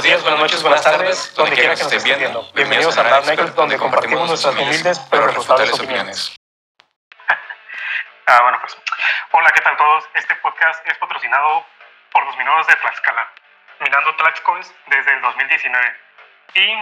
[0.00, 2.50] buenos días, buenas noches, buenas tardes, donde quiera que nos estén viendo.
[2.54, 3.22] Bienvenidos a Mad
[3.54, 6.34] donde compartimos nuestras humildes pero refutables opiniones.
[8.26, 8.78] ah, bueno, pues.
[9.32, 10.08] Hola, ¿qué tal todos?
[10.14, 11.66] Este podcast es patrocinado
[12.12, 13.28] por los mineros de Tlaxcala,
[13.80, 15.96] minando Tlaxcoins desde el 2019.
[16.54, 16.72] Y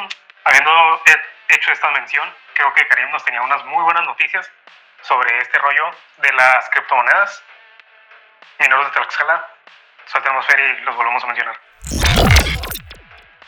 [0.45, 1.03] habiendo
[1.49, 4.49] hecho esta mención, creo que Karim nos tenía unas muy buenas noticias
[5.03, 7.43] sobre este rollo de las criptomonedas.
[8.61, 9.45] Mineros de Tlaxcala,
[10.07, 11.59] soltemos fer y los volvemos a mencionar.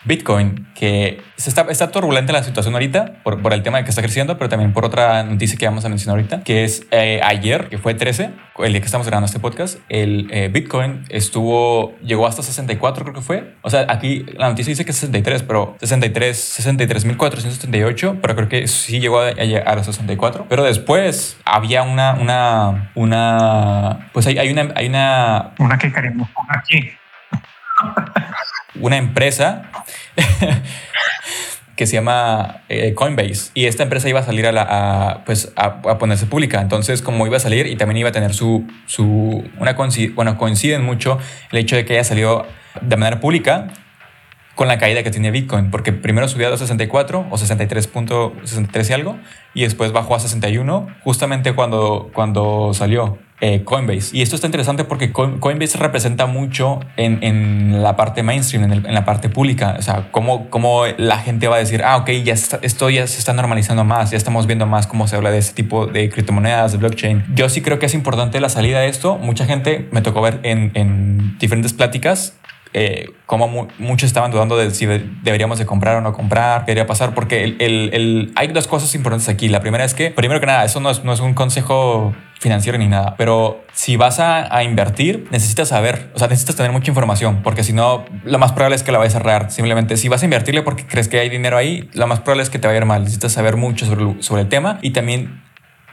[0.04, 4.00] Bitcoin, que está, está turbulenta la situación ahorita por, por, el tema de que está
[4.00, 7.68] creciendo, pero también por otra noticia que vamos a mencionar ahorita, que es eh, ayer,
[7.68, 12.26] que fue 13, el día que estamos grabando este podcast, el eh, Bitcoin estuvo, llegó
[12.26, 13.54] hasta 64 creo que fue.
[13.62, 18.68] O sea, aquí la noticia dice que es 63, pero 63, 63.478, pero creo que
[18.68, 20.46] sí llegó a, a, los 64.
[20.48, 25.52] Pero después había una, una, una, pues hay, hay una, hay una...
[25.58, 26.90] Una que queremos aquí
[28.80, 29.70] una empresa
[31.76, 35.80] que se llama eh, Coinbase y esta empresa iba a salir a, la, pues a,
[35.98, 36.60] ponerse pública.
[36.60, 39.76] Entonces, como iba a salir y también iba a tener su, su una
[40.14, 41.18] bueno, coinciden mucho
[41.50, 42.46] el hecho de que haya salido
[42.82, 43.68] de manera pública
[44.60, 49.18] con la caída que tiene Bitcoin, porque primero subió a 264 o 63.63 y algo,
[49.54, 53.18] y después bajó a 61, justamente cuando, cuando salió.
[53.42, 54.14] Eh, Coinbase.
[54.14, 59.04] Y esto está interesante porque Coinbase representa mucho en, en la parte mainstream, en, la
[59.06, 59.76] parte pública.
[59.78, 63.18] O sea, cómo, cómo, la gente va a decir, ah, ok, ya esto ya se
[63.18, 66.72] está normalizando más, ya estamos viendo más cómo se habla de este tipo de criptomonedas,
[66.72, 67.24] de blockchain.
[67.34, 69.16] Yo sí creo que es importante la salida de esto.
[69.16, 72.34] Mucha gente me tocó ver en, en diferentes pláticas
[72.72, 76.86] eh, como muchos estaban dudando de si deberíamos de comprar o no comprar, qué debería
[76.86, 79.48] pasar, porque el, hay dos cosas importantes aquí.
[79.48, 82.78] La primera es que, primero que nada, eso no es, no es un consejo financiero
[82.78, 87.42] ni nada, pero si vas a, invertir, necesitas saber, o sea, necesitas tener mucha información,
[87.42, 89.50] porque si no, lo más probable es que la vayas a cerrar.
[89.50, 92.50] Simplemente, si vas a invertirle porque crees que hay dinero ahí, lo más probable es
[92.50, 93.02] que te vaya a ir mal.
[93.02, 95.42] Necesitas saber mucho sobre, sobre el tema y también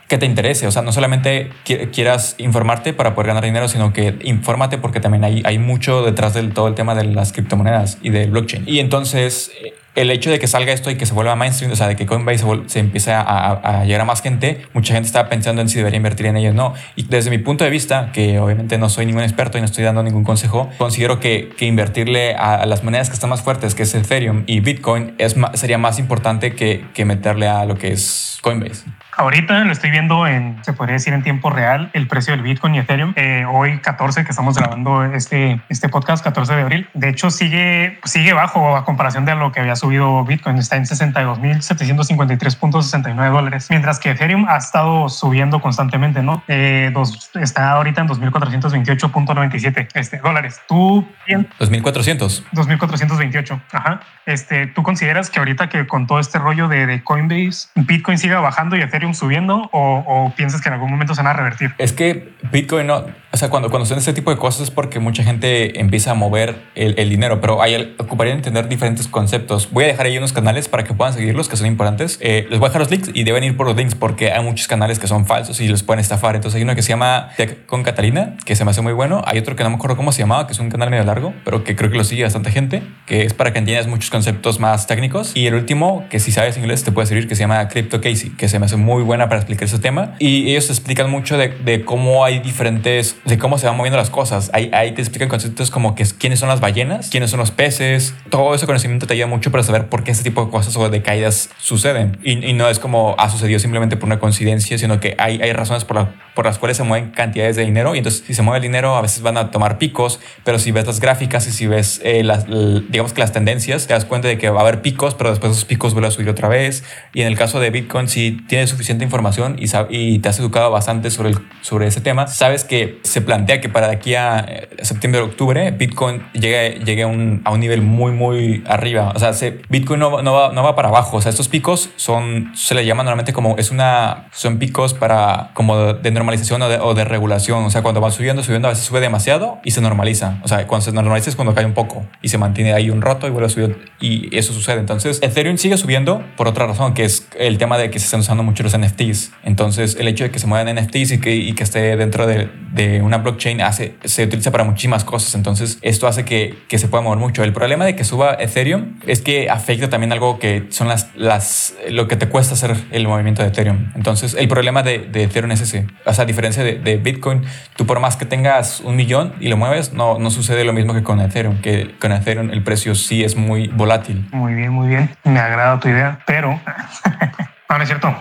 [0.07, 0.67] que te interese.
[0.67, 1.49] O sea, no solamente
[1.91, 6.33] quieras informarte para poder ganar dinero, sino que infórmate porque también hay, hay mucho detrás
[6.33, 8.63] de todo el tema de las criptomonedas y del blockchain.
[8.67, 11.75] Y entonces, eh, el hecho de que salga esto y que se vuelva mainstream, o
[11.75, 15.61] sea, de que Coinbase se, empiece a, llegar a más gente, mucha gente está pensando
[15.61, 16.73] en si debería invertir en ellos o no.
[16.95, 19.83] Y desde mi punto de vista, que obviamente no soy ningún experto y no estoy
[19.83, 23.93] dando ningún consejo, considero que, invertirle a, las monedas que están más fuertes, que es
[23.95, 28.85] Ethereum y Bitcoin, es, sería más importante que meterle a lo que es Coinbase.
[29.17, 32.75] Ahorita lo estoy viendo en, se podría decir en tiempo real, el precio del Bitcoin
[32.75, 33.13] y Ethereum.
[33.15, 36.87] Eh, hoy 14, que estamos grabando este, este podcast, 14 de abril.
[36.93, 40.59] De hecho, sigue, sigue bajo a comparación de lo que había subido Bitcoin.
[40.59, 43.65] Está en 62.753.69 dólares.
[43.71, 46.43] Mientras que Ethereum ha estado subiendo constantemente, ¿no?
[46.47, 50.61] Eh, dos, está ahorita en 2.428.97 este, dólares.
[50.67, 51.07] ¿Tú?
[51.27, 52.43] 2.400.
[52.53, 53.61] 2.428.
[53.71, 53.99] Ajá.
[54.27, 58.41] Este, ¿Tú consideras que ahorita que con todo este rollo de, de Coinbase, Bitcoin siga
[58.41, 61.73] bajando y Ethereum subiendo o, piensas que en algún momento se van a revertir?
[61.77, 63.05] Es que Bitcoin no,
[63.37, 66.13] o sea, cuando, cuando son este tipo de cosas es porque mucha gente empieza a
[66.15, 69.69] mover el, el dinero, pero hay, ocuparía entender diferentes conceptos.
[69.71, 72.17] Voy a dejar ahí unos canales para que puedan seguirlos, que son importantes.
[72.19, 74.43] Eh, les voy a dejar los links y deben ir por los links porque hay
[74.43, 76.35] muchos canales que son falsos y los pueden estafar.
[76.35, 79.21] Entonces hay uno que se llama Tech con Catalina, que se me hace muy bueno.
[79.23, 81.35] Hay otro que no me acuerdo cómo se llamaba, que es un canal medio largo,
[81.45, 84.59] pero que creo que lo sigue bastante gente, que es para que entiendas muchos conceptos
[84.59, 85.33] más técnicos.
[85.35, 88.31] Y el último, que si sabes inglés te puede servir, que se llama Crypto Casey,
[88.31, 90.15] que se me hace muy buena para explicar ese tema.
[90.17, 94.09] Y ellos explican mucho de, de cómo hay diferentes, de cómo se van moviendo las
[94.09, 94.49] cosas.
[94.53, 98.15] Ahí, ahí te explican conceptos como que quiénes son las ballenas, quiénes son los peces.
[98.29, 100.89] Todo ese conocimiento te ayuda mucho para saber por qué este tipo de cosas o
[100.89, 102.17] de caídas suceden.
[102.23, 105.51] Y, y no es como ha sucedido simplemente por una coincidencia, sino que hay, hay
[105.51, 107.95] razones por, la, por las cuales se mueven cantidades de dinero.
[107.95, 110.71] Y entonces, si se mueve el dinero, a veces van a tomar picos, pero si
[110.71, 114.27] ves las gráficas y si ves eh, las, digamos que las tendencias, te das cuenta
[114.27, 116.83] de que va a haber picos, pero después esos picos vuelven a subir otra vez.
[117.13, 120.71] Y en el caso de Bitcoin, si tienes suficiente información y, y te has educado
[120.71, 124.39] bastante sobre, el, sobre ese tema, sabes que se plantea que para de aquí a
[124.39, 129.11] eh, septiembre octubre, Bitcoin llegue, llegue a, un, a un nivel muy, muy arriba.
[129.15, 131.17] O sea, se, Bitcoin no, no, va, no va para abajo.
[131.17, 135.51] O sea, estos picos son, se le llama normalmente como, es una, son picos para,
[135.53, 137.63] como de normalización o de, regulación.
[137.63, 140.39] O sea, cuando va subiendo, subiendo, a veces sube demasiado y se normaliza.
[140.43, 143.01] O sea, cuando se normaliza es cuando cae un poco y se mantiene ahí un
[143.01, 144.79] roto y vuelve a subir y eso sucede.
[144.79, 148.19] Entonces, Ethereum sigue subiendo por otra razón, que es el tema de que se están
[148.19, 149.31] usando mucho los NFTs.
[149.43, 152.49] Entonces, el hecho de que se muevan NFTs y que, y que esté dentro de,
[152.73, 155.33] de una blockchain hace, se utiliza para muchísimas cosas.
[155.35, 157.43] Entonces, esto hace que, que se pueda mover mucho.
[157.43, 161.75] El problema de que suba Ethereum es que afecta también algo que son las, las,
[161.89, 163.91] lo que te cuesta hacer el movimiento de Ethereum.
[163.95, 165.87] Entonces, el problema de, de Ethereum es ese.
[166.05, 167.43] O sea, a diferencia de, de, Bitcoin,
[167.75, 170.93] tú por más que tengas un millón y lo mueves, no, no sucede lo mismo
[170.93, 174.27] que con Ethereum, que con Ethereum el precio sí es muy volátil.
[174.31, 175.09] Muy bien, muy bien.
[175.23, 176.49] Me agrada tu idea, pero...
[177.69, 178.15] no, no es cierto.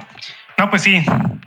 [0.58, 1.04] No, pues sí,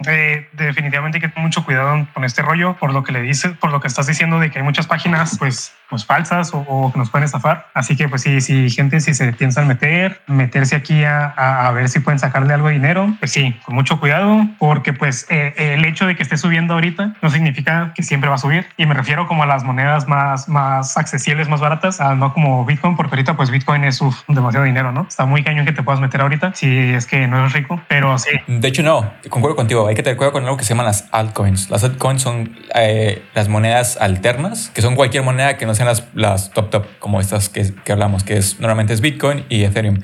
[0.08, 3.54] eh, definitivamente hay que tener mucho cuidado con este rollo, por lo que le dices,
[3.54, 7.00] por lo que estás diciendo de que hay muchas páginas, pues pues falsas o, que
[7.00, 7.68] nos pueden estafar.
[7.74, 11.90] Así que pues sí, si gente si se piensan meter, meterse aquí a, a, ver
[11.90, 15.86] si pueden sacarle algo de dinero, pues sí, con mucho cuidado, porque pues eh, el
[15.86, 18.66] hecho de que esté subiendo ahorita no significa que siempre va a subir.
[18.78, 22.96] Y me refiero como a las monedas más, más accesibles, más baratas, no como Bitcoin,
[22.96, 25.06] porque ahorita pues Bitcoin es uf, demasiado dinero, ¿no?
[25.08, 28.18] Está muy cañón que te puedas meter ahorita si es que no eres rico, pero
[28.18, 28.32] sí.
[28.48, 31.08] De hecho, no, concuerdo contigo, hay que tener cuidado con algo que se llaman las
[31.12, 31.70] altcoins.
[31.70, 36.52] Las altcoins son eh, las monedas alternas, que son cualquier moneda que no las, las
[36.52, 40.00] top top, como estas que, que hablamos, que es normalmente es Bitcoin y Ethereum.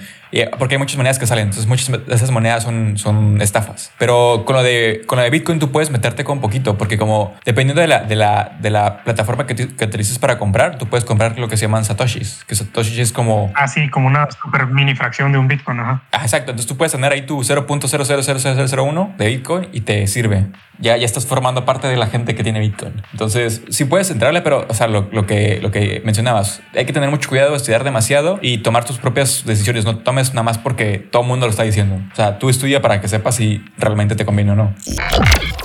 [0.58, 3.92] Porque hay muchas monedas que salen, entonces muchas de esas monedas son, son estafas.
[3.98, 7.36] Pero con lo, de, con lo de Bitcoin tú puedes meterte con poquito, porque como
[7.46, 11.06] dependiendo de la, de la, de la plataforma que, que utilices para comprar, tú puedes
[11.06, 13.52] comprar lo que se llaman satoshis, que satoshis es como...
[13.56, 16.04] Ah, sí, como una super mini fracción de un Bitcoin, ajá.
[16.12, 20.46] Ah, exacto, entonces tú puedes tener ahí tu 0.000001 de Bitcoin y te sirve.
[20.80, 23.02] Ya, ya estás formando parte de la gente que tiene Bitcoin.
[23.14, 26.92] Entonces, sí puedes entrarle, pero, o sea, lo, lo, que, lo que mencionabas, hay que
[26.92, 29.86] tener mucho cuidado, estudiar demasiado y tomar tus propias decisiones.
[29.86, 32.00] No tomes nada más porque todo el mundo lo está diciendo.
[32.12, 34.74] O sea, tú estudia para que sepas si realmente te conviene o no.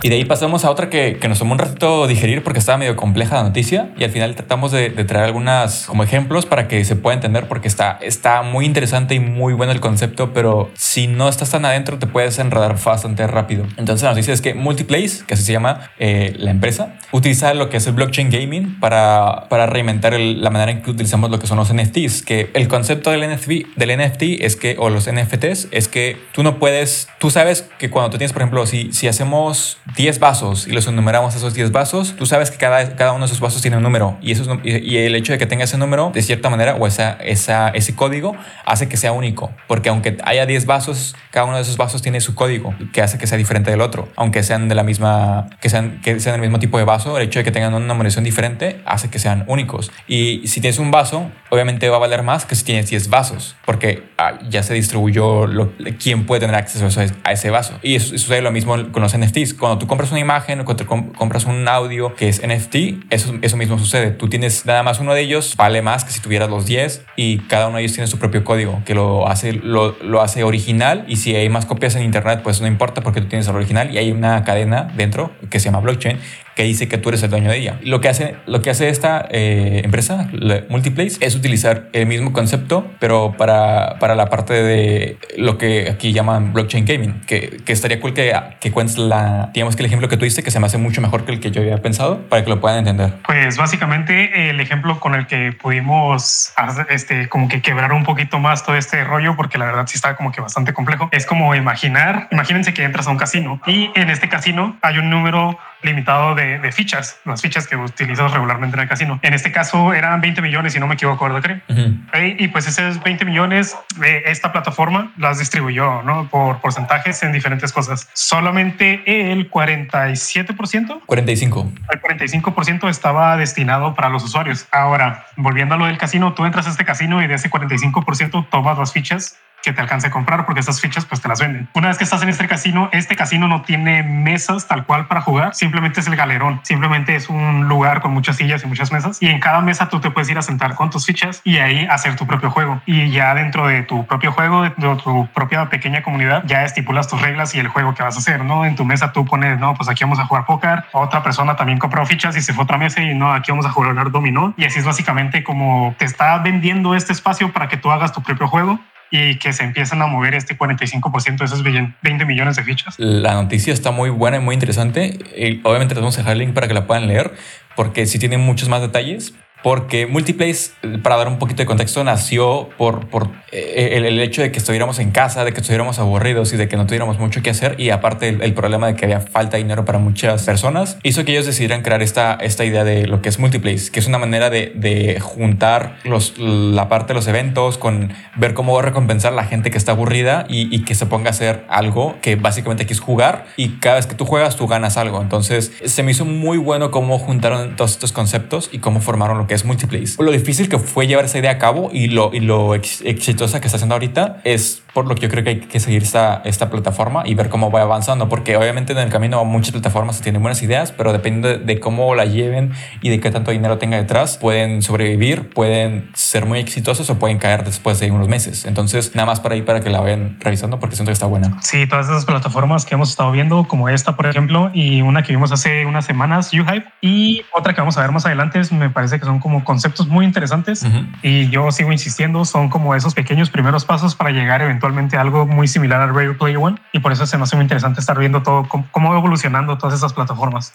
[0.03, 2.79] Y de ahí pasamos a otra que, que nos tomó un ratito digerir porque estaba
[2.79, 6.69] medio compleja la noticia y al final tratamos de, de, traer algunas como ejemplos para
[6.69, 10.71] que se pueda entender porque está, está muy interesante y muy bueno el concepto, pero
[10.75, 13.67] si no estás tan adentro te puedes enredar bastante rápido.
[13.77, 17.69] Entonces la noticia es que Multiplace, que así se llama eh, la empresa, utiliza lo
[17.69, 21.39] que es el blockchain gaming para, para reinventar el, la manera en que utilizamos lo
[21.39, 25.11] que son los NFTs, que el concepto del NFT, del NFT es que, o los
[25.11, 28.93] NFTs, es que tú no puedes, tú sabes que cuando tú tienes, por ejemplo, si,
[28.93, 33.13] si hacemos 10 vasos y los enumeramos esos 10 vasos, tú sabes que cada, cada
[33.13, 35.65] uno de esos vasos tiene un número y, eso y, el hecho de que tenga
[35.65, 39.51] ese número, de cierta manera, o esa, esa, ese código, hace que sea único.
[39.67, 43.19] Porque aunque haya 10 vasos, cada uno de esos vasos tiene su código, que hace
[43.19, 44.09] que sea diferente del otro.
[44.17, 47.25] Aunque sean de la misma, que sean, que sean del mismo tipo de vaso, el
[47.25, 49.91] hecho de que tengan una numeración diferente hace que sean únicos.
[50.07, 53.57] Y si tienes un vaso, obviamente va a valer más que si tienes 10 vasos,
[53.65, 54.03] porque
[54.49, 55.73] ya se distribuyó lo,
[56.03, 56.87] quién puede tener acceso
[57.25, 57.79] a ese vaso.
[57.83, 59.55] Y eso, sucede lo mismo con los NFTs.
[59.55, 63.79] Cuando tú compras una imagen cuando compras un audio que es NFT, eso, eso mismo
[63.79, 64.11] sucede.
[64.11, 67.39] Tú tienes nada más uno de ellos, vale más que si tuvieras los 10 y
[67.41, 71.05] cada uno de ellos tiene su propio código que lo hace, lo, lo hace original
[71.09, 73.95] y si hay más copias en internet, pues no importa porque tú tienes el original
[73.95, 76.19] y hay una cadena dentro que se llama blockchain
[76.61, 77.79] que dice que tú eres el dueño de ella.
[77.81, 80.29] Lo que hace, lo que hace esta eh, empresa,
[80.69, 86.13] Multiplace, es utilizar el mismo concepto, pero para, para la parte de lo que aquí
[86.13, 90.07] llaman blockchain gaming, que, que estaría cool que, que cuentes la, digamos que el ejemplo
[90.11, 92.29] que tú diste, que se me hace mucho mejor que el que yo había pensado,
[92.29, 93.15] para que lo puedan entender.
[93.25, 96.53] Pues básicamente el ejemplo con el que pudimos
[96.91, 100.15] este, como que quebrar un poquito más todo este rollo, porque la verdad sí está
[100.15, 104.11] como que bastante complejo, es como imaginar, imagínense que entras a un casino y en
[104.11, 108.83] este casino hay un número limitado de, de, fichas, las fichas que utilizas regularmente en
[108.83, 109.19] el casino.
[109.23, 112.35] En este caso eran 20 millones, si no me equivoco, ¿verdad, creo?
[112.39, 116.29] Y pues esos 20 millones, de esta plataforma las distribuyó ¿no?
[116.29, 118.09] por porcentajes en diferentes cosas.
[118.13, 121.01] Solamente el 47%.
[121.07, 121.73] 45.
[121.91, 124.67] El 45% estaba destinado para los usuarios.
[124.71, 128.49] Ahora, volviendo a lo del casino, tú entras a este casino y de ese 45%
[128.51, 131.69] tomas las fichas que te alcance a comprar porque esas fichas pues te las venden.
[131.75, 135.21] Una vez que estás en este casino, este casino no tiene mesas tal cual para
[135.21, 139.21] jugar, simplemente es el galerón, simplemente es un lugar con muchas sillas y muchas mesas
[139.21, 141.87] y en cada mesa tú te puedes ir a sentar con tus fichas y ahí
[141.91, 142.81] hacer tu propio juego.
[142.87, 147.21] Y ya dentro de tu propio juego, de tu propia pequeña comunidad, ya estipulas tus
[147.21, 148.65] reglas y el juego que vas a hacer, ¿no?
[148.65, 151.79] En tu mesa tú pones, no, pues aquí vamos a jugar póker, otra persona también
[151.79, 154.55] compró fichas y se fue a otra mesa y no, aquí vamos a jugar dominó
[154.57, 158.23] y así es básicamente como te está vendiendo este espacio para que tú hagas tu
[158.23, 162.63] propio juego y que se empiezan a mover este 45% de esos 20 millones de
[162.63, 162.95] fichas.
[162.99, 165.19] La noticia está muy buena y muy interesante.
[165.37, 167.33] Y obviamente les vamos a dejar el link para que la puedan leer,
[167.75, 169.35] porque sí tiene muchos más detalles.
[169.63, 170.71] Porque Multiplace,
[171.03, 174.59] para dar un poquito de contexto, nació por, por eh, el, el, hecho de que
[174.59, 177.75] estuviéramos en casa, de que estuviéramos aburridos y de que no tuviéramos mucho que hacer.
[177.79, 181.25] Y aparte el, el, problema de que había falta de dinero para muchas personas, hizo
[181.25, 184.19] que ellos decidieran crear esta, esta idea de lo que es Multiplace, que es una
[184.19, 189.37] manera de, de juntar los, la parte de los eventos con ver cómo recompensar a
[189.37, 192.85] la gente que está aburrida y, y que se ponga a hacer algo que básicamente
[192.85, 195.21] aquí es jugar y cada vez que tú juegas tú ganas algo.
[195.21, 199.47] Entonces se me hizo muy bueno cómo juntaron todos estos conceptos y cómo formaron lo
[199.51, 200.23] que es Multiplace.
[200.23, 203.61] Lo difícil que fue llevar esa idea a cabo y lo, y lo ex exitosa
[203.61, 206.41] que está haciendo ahorita es por lo que yo creo que hay que seguir esta,
[206.45, 210.41] esta plataforma y ver cómo va avanzando, porque obviamente en el camino muchas plataformas tienen
[210.41, 213.97] buenas ideas, pero dependiendo de, de, cómo la lleven y de qué tanto dinero tenga
[213.97, 218.65] detrás, pueden sobrevivir, pueden ser muy exitosos o pueden caer después de unos meses.
[218.67, 221.59] Entonces, nada más para ahí para que la vayan revisando porque siento que está buena.
[221.61, 225.33] Sí, todas esas plataformas que hemos estado viendo, como esta, por ejemplo, y una que
[225.33, 229.19] vimos hace unas semanas, UHype, y otra que vamos a ver más adelante, me parece
[229.19, 231.07] que son como conceptos muy interesantes uh -huh.
[231.23, 235.47] y yo sigo insistiendo, son como esos pequeños primeros pasos para llegar eventualmente a algo
[235.47, 238.19] muy similar al Ready Player One y por eso se me hace muy interesante estar
[238.19, 240.73] viendo todo cómo, cómo va evolucionando todas esas plataformas.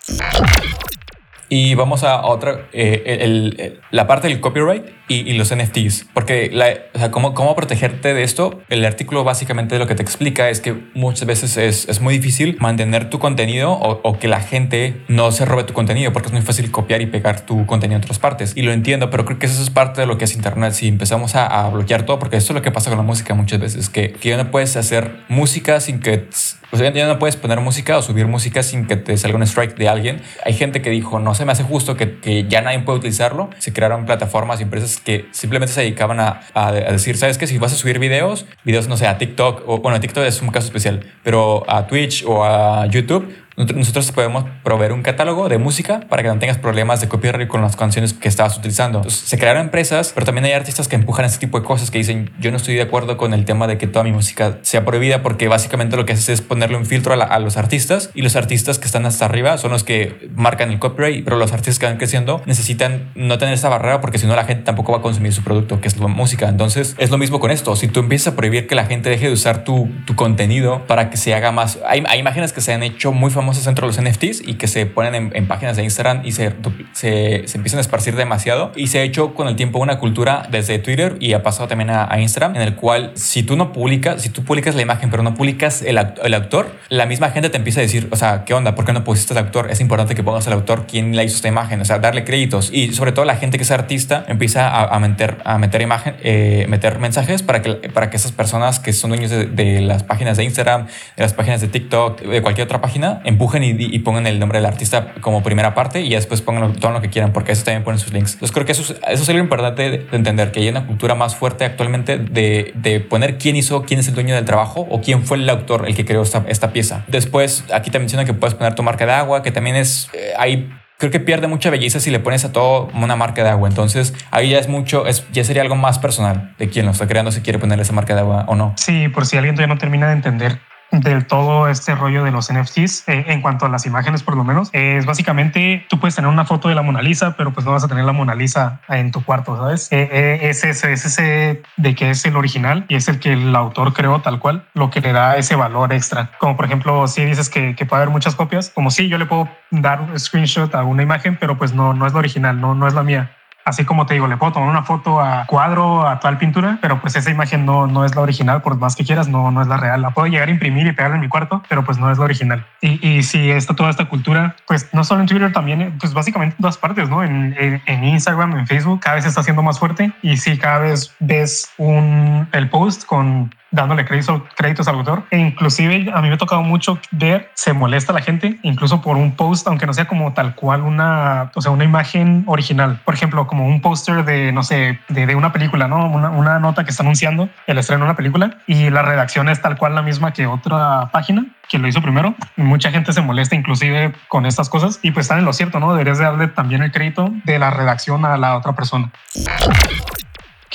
[1.50, 6.08] Y vamos a otra, eh, el, el, la parte del copyright y, y los NFTs,
[6.14, 8.62] porque la, o sea, ¿cómo, cómo protegerte de esto.
[8.70, 12.58] El artículo básicamente lo que te explica es que muchas veces es, es muy difícil
[12.60, 16.34] mantener tu contenido o, o, que la gente no se robe tu contenido, porque es
[16.34, 18.54] muy fácil copiar y pegar tu contenido en otras partes.
[18.56, 20.74] Y lo entiendo, pero creo que eso es parte de lo que es Internet.
[20.74, 23.34] Si empezamos a, a bloquear todo, porque esto es lo que pasa con la música
[23.36, 26.28] muchas veces, que, que ya no puedes hacer música sin que
[26.72, 29.44] o sea, ya no puedes poner música o subir música sin que te salga un
[29.44, 30.22] strike de alguien.
[30.44, 33.50] Hay gente que dijo, no se me hace justo que, que ya nadie puede utilizarlo.
[33.60, 37.48] Se crearon plataformas y empresas que simplemente se dedicaban a, a, a decir, ¿sabes qué?
[37.48, 40.50] Si vas a subir videos, videos, no sé, a TikTok, o bueno, TikTok es un
[40.50, 46.02] caso especial, pero a Twitch o a YouTube, nosotros podemos proveer un catálogo de música
[46.10, 49.00] para que no tengas problemas de copyright con las canciones que estabas utilizando.
[49.00, 51.98] Entonces, se crearon empresas, pero también hay artistas que empujan este tipo de cosas que
[51.98, 54.84] dicen, yo no estoy de acuerdo con el tema de que toda mi música sea
[54.84, 58.10] prohibida porque básicamente lo que haces es ponerle un filtro a, la, a los artistas
[58.14, 61.54] y los artistas que están hasta arriba son los que marcan el copyright, pero los
[61.54, 64.92] artistas que van creciendo necesitan no tener esa barrera porque si no la gente tampoco
[64.92, 66.50] va a consumir su producto, que es la música.
[66.50, 67.76] Entonces, es lo mismo con esto.
[67.78, 71.10] Si tú empiezas a prohibir que la gente deje de usar tu, tu contenido para
[71.10, 71.80] que se haga más...
[71.88, 74.68] Hay, hay imágenes que se han hecho muy famosas dentro de los NFTs y que
[74.68, 76.54] se ponen en, en páginas de Instagram y se,
[76.94, 78.72] se, se, empiezan a esparcir demasiado.
[78.76, 81.90] Y se ha hecho con el tiempo una cultura desde Twitter y ha pasado también
[81.90, 85.10] a, a Instagram, en el cual si tú no publicas, si tú publicas la imagen
[85.10, 88.44] pero no publicas el, el autor, la misma gente te empieza a decir, o sea,
[88.46, 88.76] ¿qué onda?
[88.76, 89.70] ¿Por qué no pusiste el autor?
[89.72, 92.70] Es importante que pongas el autor, quién la hizo esta imagen, o sea, darle créditos.
[92.72, 96.16] Y sobre todo la gente que es artista empieza a, a meter, a meter imagen,
[96.24, 100.04] eh, meter mensajes para que, para que esas personas que son dueños de, de, las
[100.04, 104.00] páginas de Instagram, de las páginas de TikTok, de cualquier otra página, empujen y, y
[104.00, 107.34] pongan el nombre del artista como primera parte y después pongan todo lo que quieran,
[107.34, 108.34] porque eso también ponen sus links.
[108.34, 110.88] Entonces creo que eso, es, eso es algo importante de, de, entender, que hay una
[110.88, 114.88] cultura más fuerte actualmente de, de, poner quién hizo, quién es el dueño del trabajo
[114.90, 117.04] o quién fue el autor, el que creó esta, esta pieza.
[117.08, 120.34] Después, aquí te menciona que puedes poner tu marca de agua, que también es, eh,
[120.38, 123.68] hay creo que pierde mucha belleza si le pones a todo una marca de agua.
[123.68, 127.08] Entonces ahí ya es mucho, es, ya sería algo más personal de quién lo está
[127.08, 128.74] creando, si quiere poner esa marca de agua o no.
[128.78, 130.60] Sí, por si alguien todavía no termina de entender
[131.02, 134.44] del todo este rollo de los NFTs eh, en cuanto a las imágenes por lo
[134.44, 137.72] menos es básicamente tú puedes tener una foto de la Mona Lisa pero pues no
[137.72, 141.06] vas a tener la Mona Lisa en tu cuarto sabes eh, eh, es, ese, es
[141.06, 144.66] ese de que es el original y es el que el autor creó tal cual
[144.74, 146.32] lo que le da ese valor extra.
[146.40, 149.26] Como por ejemplo si dices que, que puede haber muchas copias como si yo le
[149.26, 152.76] puedo dar un screenshot a una imagen pero pues no no es la original no
[152.76, 153.32] no es la mía
[153.66, 157.02] Así como te digo, le puedo tomar una foto a cuadro, a tal pintura, pero
[157.02, 159.68] pues esa imagen no, no es la original, por más que quieras, no, no es
[159.68, 160.04] la real.
[160.04, 162.26] La puedo llegar a imprimir y pegarla en mi cuarto, pero pues no es la
[162.26, 162.64] original.
[162.82, 166.56] Y, y si está toda esta cultura, pues no solo en Twitter, también, pues básicamente
[166.58, 167.24] en todas partes, ¿no?
[167.24, 170.80] En, en, en Instagram, en Facebook, cada vez está siendo más fuerte y sí, cada
[170.80, 175.24] vez ves un, el post con dándole créditos, créditos al autor.
[175.32, 179.18] E inclusive a mí me ha tocado mucho ver, se molesta la gente, incluso por
[179.18, 183.02] un post, aunque no sea como tal cual una, o sea, una imagen original.
[183.04, 186.10] Por ejemplo, como un póster de, no sé, de, de, una película, ¿no?
[186.10, 189.62] Una, una nota que está anunciando el estreno de una película y la redacción es
[189.62, 192.36] tal cual la misma que otra página que lo hizo primero.
[192.58, 195.94] Mucha gente se molesta inclusive con estas cosas y pues están en lo cierto, ¿no?
[195.94, 199.10] Deberías darle también el crédito de la redacción a la otra persona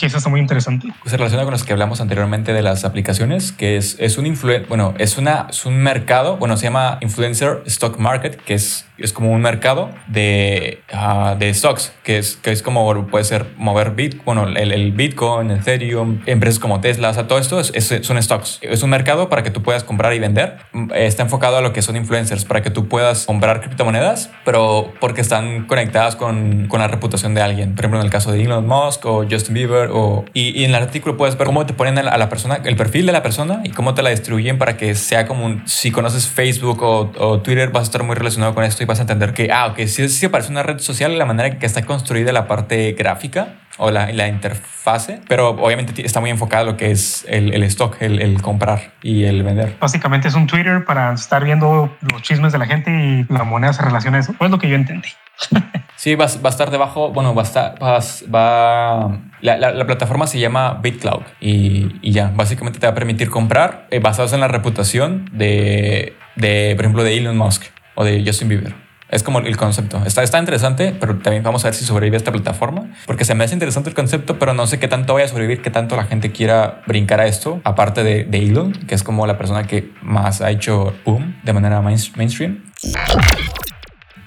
[0.00, 0.88] que eso está muy interesante.
[1.04, 4.64] Se relaciona con los que hablamos anteriormente de las aplicaciones, que es, es un influ
[4.66, 9.12] bueno, es, una, es un mercado, bueno, se llama Influencer Stock Market, que es es
[9.12, 13.92] como un mercado de, ah, de stocks, que es, que es como puede ser mover
[13.92, 18.23] Bitcoin, bueno, el, el Bitcoin, Ethereum, empresas como Tesla, o sea, todo esto es, son
[18.23, 18.59] stocks.
[18.62, 20.59] Es un mercado para que tú puedas comprar y vender.
[20.95, 25.21] Está enfocado a lo que son influencers, para que tú puedas comprar criptomonedas, pero porque
[25.21, 27.75] están conectadas con, con la reputación de alguien.
[27.75, 30.76] Por ejemplo, en el caso de Elon Musk o Justin Bieber, o, y, en el
[30.76, 33.71] artículo puedes ver cómo te ponen a la, persona, el perfil de la persona y
[33.71, 37.71] cómo te la distribuyen para que sea como un, si conoces Facebook o, o Twitter,
[37.71, 40.09] vas a estar muy relacionado con esto y vas a entender que, ah, ok, si,
[40.09, 44.12] si aparece una red social, la manera que está construida la parte gráfica o la,
[44.12, 48.20] la interfase, pero obviamente está muy enfocado a lo que es el, el stock, el,
[48.20, 49.76] el, comprar y el vender.
[49.80, 53.73] Básicamente es un Twitter para estar viendo los chismes de la gente y la moneda
[53.73, 54.35] se relaciona a eso.
[54.37, 55.09] Pues lo que yo entendí.
[55.97, 60.38] sí, va, va, a estar debajo, bueno, va a estar, va, la, la, plataforma se
[60.38, 64.49] llama BitCloud y, y, ya, básicamente te va a permitir comprar eh, basados en la
[64.49, 67.62] reputación de, de, por ejemplo, de Elon Musk
[68.00, 68.75] o de Justin Bieber.
[69.11, 70.00] Es como el concepto.
[70.07, 72.95] Está, está interesante, pero también vamos a ver si sobrevive esta plataforma.
[73.07, 75.61] Porque se me hace interesante el concepto, pero no sé qué tanto vaya a sobrevivir,
[75.61, 77.61] qué tanto la gente quiera brincar a esto.
[77.64, 81.52] Aparte de, de Elon, que es como la persona que más ha hecho boom de
[81.52, 82.64] manera mainstream.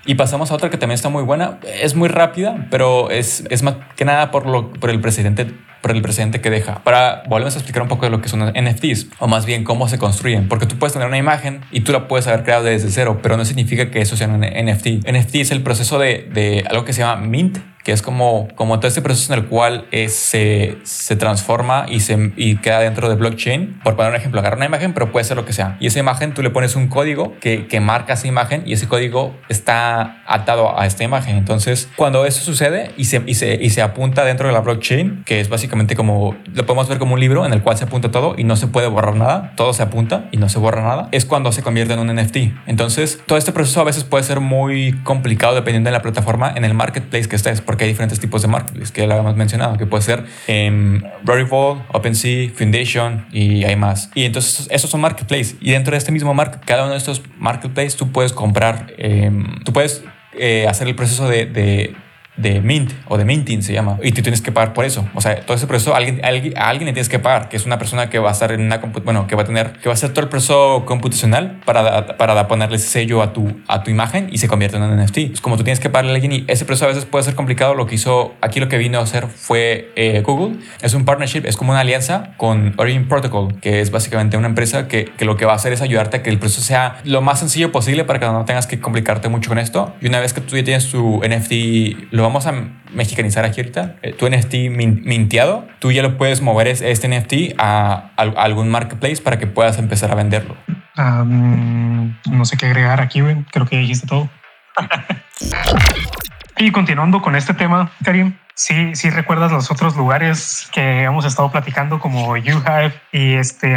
[0.06, 1.60] Y pasamos a otra que también está muy buena.
[1.82, 5.48] Es muy rápida, pero es, es más que nada por, lo, por el presidente
[5.84, 6.82] por el presidente que deja.
[6.84, 9.90] Para volvemos a explicar un poco de lo que son NFTs, o más bien cómo
[9.90, 12.90] se construyen, porque tú puedes tener una imagen y tú la puedes haber creado desde
[12.90, 15.06] cero, pero no significa que eso sea un NFT.
[15.12, 18.80] NFT es el proceso de, de algo que se llama mint, que es como, como
[18.80, 23.16] todo este proceso en el cual se, se, transforma y, se, y queda dentro de
[23.16, 23.82] blockchain.
[23.84, 25.76] Por poner un ejemplo, agarra una imagen, pero puede ser lo que sea.
[25.82, 28.88] Y esa imagen tú le pones un código que, que marca esa imagen y ese
[28.88, 31.36] código está atado a esta imagen.
[31.36, 35.24] Entonces, cuando eso sucede y se, y se, y se apunta dentro de la blockchain,
[35.26, 38.12] que es básicamente como, lo podemos ver como un libro en el cual se apunta
[38.12, 41.10] todo y no se puede borrar nada, todo se apunta y no se borra nada,
[41.12, 42.38] es cuando se convierte en un NFT.
[42.68, 46.66] Entonces, todo este proceso a veces puede ser muy complicado dependiendo de la plataforma en
[46.66, 49.78] el marketplace que estés porque hay diferentes tipos de marketplace que ya lo habíamos mencionado,
[49.78, 54.12] que puede ser em, Rarible, OpenSea, Foundation y hay más.
[54.16, 55.56] Y entonces esos son marketplaces.
[55.62, 59.60] Y dentro de este mismo market, cada uno de estos marketplaces tú puedes comprar, em,
[59.64, 60.04] tú puedes
[60.38, 61.96] eh, hacer el proceso de
[62.38, 65.08] de mint o de minting se llama y tú tienes que pagar por eso.
[65.14, 67.66] O sea todo ese proceso alguien, alguien a alguien le tienes que pagar que es
[67.66, 69.92] una persona que va a estar en una bueno que va a tener que va
[69.92, 74.30] a hacer todo el proceso computacional para, para ponerle sello a tu a tu imagen
[74.32, 76.46] y se convierte en un NFT es como tú tienes que pagarle a alguien y
[76.48, 77.76] ese proceso a veces puede ser complicado.
[77.76, 80.58] Lo que hizo aquí lo que vino a hacer fue eh, Google.
[80.82, 84.88] Es un partnership es como una alianza con Origin Protocol que es básicamente una empresa
[84.88, 87.22] que, que lo que va a hacer es ayudarte a que el proceso sea lo
[87.22, 89.94] más sencillo posible para que no tengas que complicarte mucho con esto.
[90.02, 92.54] Y una vez que tú ya tienes tu NFT lo vamos a
[92.92, 93.98] mexicanizar aquí ahorita.
[94.02, 99.38] Eh, tu NFT minteado, tú ya lo puedes mover este NFT a, algún marketplace para
[99.38, 100.56] que puedas empezar a venderlo.
[100.96, 104.30] no sé qué agregar aquí, Creo que dijiste todo.
[106.58, 111.52] y continuando con este tema, Karim, Sí, sí recuerdas los otros lugares que hemos estado
[111.52, 113.76] platicando como YouHive y este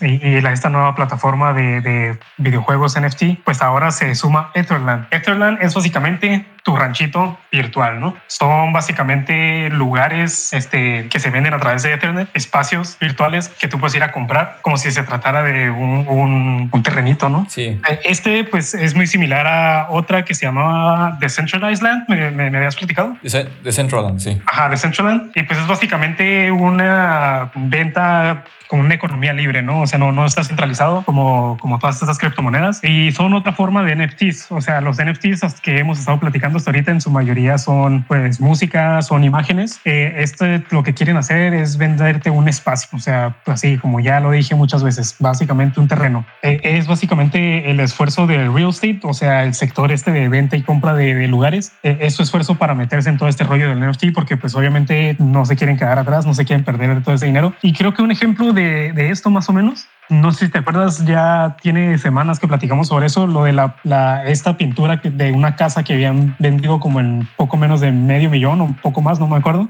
[0.00, 5.06] y, la, esta nueva plataforma de, de, videojuegos NFT, pues ahora se suma Etherland.
[5.10, 8.14] Etherland es básicamente tu ranchito virtual, ¿no?
[8.28, 13.78] Son básicamente lugares este, que se venden a través de Ethernet, espacios virtuales que tú
[13.80, 17.46] puedes ir a comprar como si se tratara de un, un, terrenito, ¿no?
[17.48, 17.80] Sí.
[17.88, 22.50] Eh, este pues es muy similar a otra que se llamaba Decentralized Land, me, me,
[22.50, 23.16] me habías platicado.
[24.10, 24.42] Decentraland, sí.
[24.46, 25.30] Ajá, Decentraland.
[25.34, 29.82] Y pues es básicamente una venta con una economía libre, ¿no?
[29.82, 33.84] O sea, no, no está centralizado como, como todas estas criptomonedas y son otra forma
[33.84, 34.50] de NFTs.
[34.50, 38.40] O sea, los NFTs que hemos estado platicando hasta ahorita en su mayoría son pues
[38.40, 39.78] música, son imágenes.
[39.84, 42.88] Eh, esto lo que quieren hacer es venderte un espacio.
[42.94, 46.24] O sea, pues así como ya lo dije muchas veces, básicamente un terreno.
[46.40, 50.56] Eh, es básicamente el esfuerzo del real estate, o sea, el sector este de venta
[50.56, 51.72] y compra de, lugares.
[51.82, 53.80] Eh, es su esfuerzo para meterse en todo este rollo del
[54.12, 57.54] Porque pues obviamente no se quieren quedar atrás, no se quieren perder todo ese dinero.
[57.62, 60.58] Y creo que un ejemplo de de, esto más o menos no sé si te
[60.58, 65.32] acuerdas, ya tiene semanas que platicamos sobre eso, lo de la, la, esta pintura de
[65.32, 69.00] una casa que habían vendido como en poco menos de medio millón o un poco
[69.00, 69.68] más, no me acuerdo.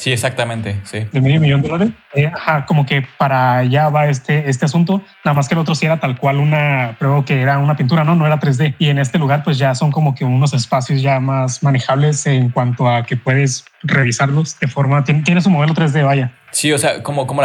[0.00, 1.06] Sí, exactamente, sí.
[1.12, 1.92] De medio millón de dólares.
[2.14, 5.74] Eh, ajá, como que para allá va este, este asunto, nada más que el otro
[5.74, 8.14] sí era tal cual una, creo que era una pintura, ¿no?
[8.14, 8.76] No era 3D.
[8.78, 12.48] Y en este lugar pues ya son como que unos espacios ya más manejables en
[12.48, 16.32] cuanto a que puedes revisarlos de forma, tiene, su modelo 3D, vaya.
[16.52, 17.42] Sí, o sea, como, como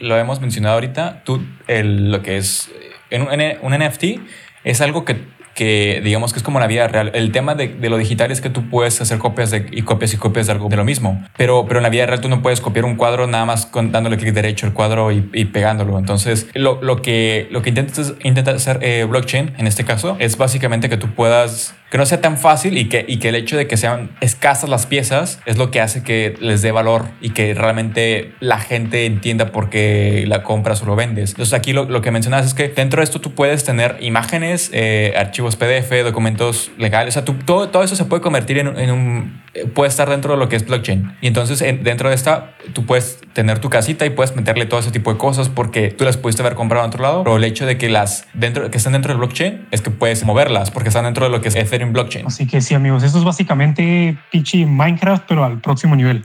[0.00, 2.70] lo hemos mencionado ahorita, tú el, lo que es
[3.10, 3.28] en un,
[3.62, 4.04] un NFT
[4.64, 7.10] es algo que que digamos que es como la vida real.
[7.14, 10.12] El tema de, de, lo digital es que tú puedes hacer copias de, y copias
[10.12, 12.42] y copias de algo de lo mismo, pero, pero en la vida real tú no
[12.42, 15.98] puedes copiar un cuadro nada más dándole clic derecho al cuadro y, y, pegándolo.
[15.98, 20.36] Entonces, lo, lo que, lo que intenta, intenta hacer eh, blockchain en este caso es
[20.36, 23.76] básicamente que tú puedas que no sea tan fácil y que, el hecho de que
[23.76, 28.32] sean escasas las piezas es lo que hace que les dé valor y que realmente
[28.40, 31.30] la gente entienda por qué la compras o lo vendes.
[31.30, 35.14] Entonces aquí lo, que mencionas es que dentro de esto tú puedes tener imágenes, eh,
[35.16, 39.42] archivos PDF, documentos legales, o sea, todo, eso se puede convertir en, un,
[39.74, 41.16] puede estar dentro de lo que es blockchain.
[41.20, 44.80] Y entonces en, dentro de esta tú puedes tener tu casita y puedes meterle todo
[44.80, 47.44] ese tipo de cosas porque tú las pudiste haber comprado en otro lado, pero el
[47.44, 50.88] hecho de que las dentro, que están dentro del blockchain es que puedes moverlas porque
[50.88, 52.26] están dentro de lo que es Ethereum blockchain.
[52.26, 56.24] Así que sí, amigos, esto es básicamente Pichi Minecraft, pero al próximo nivel.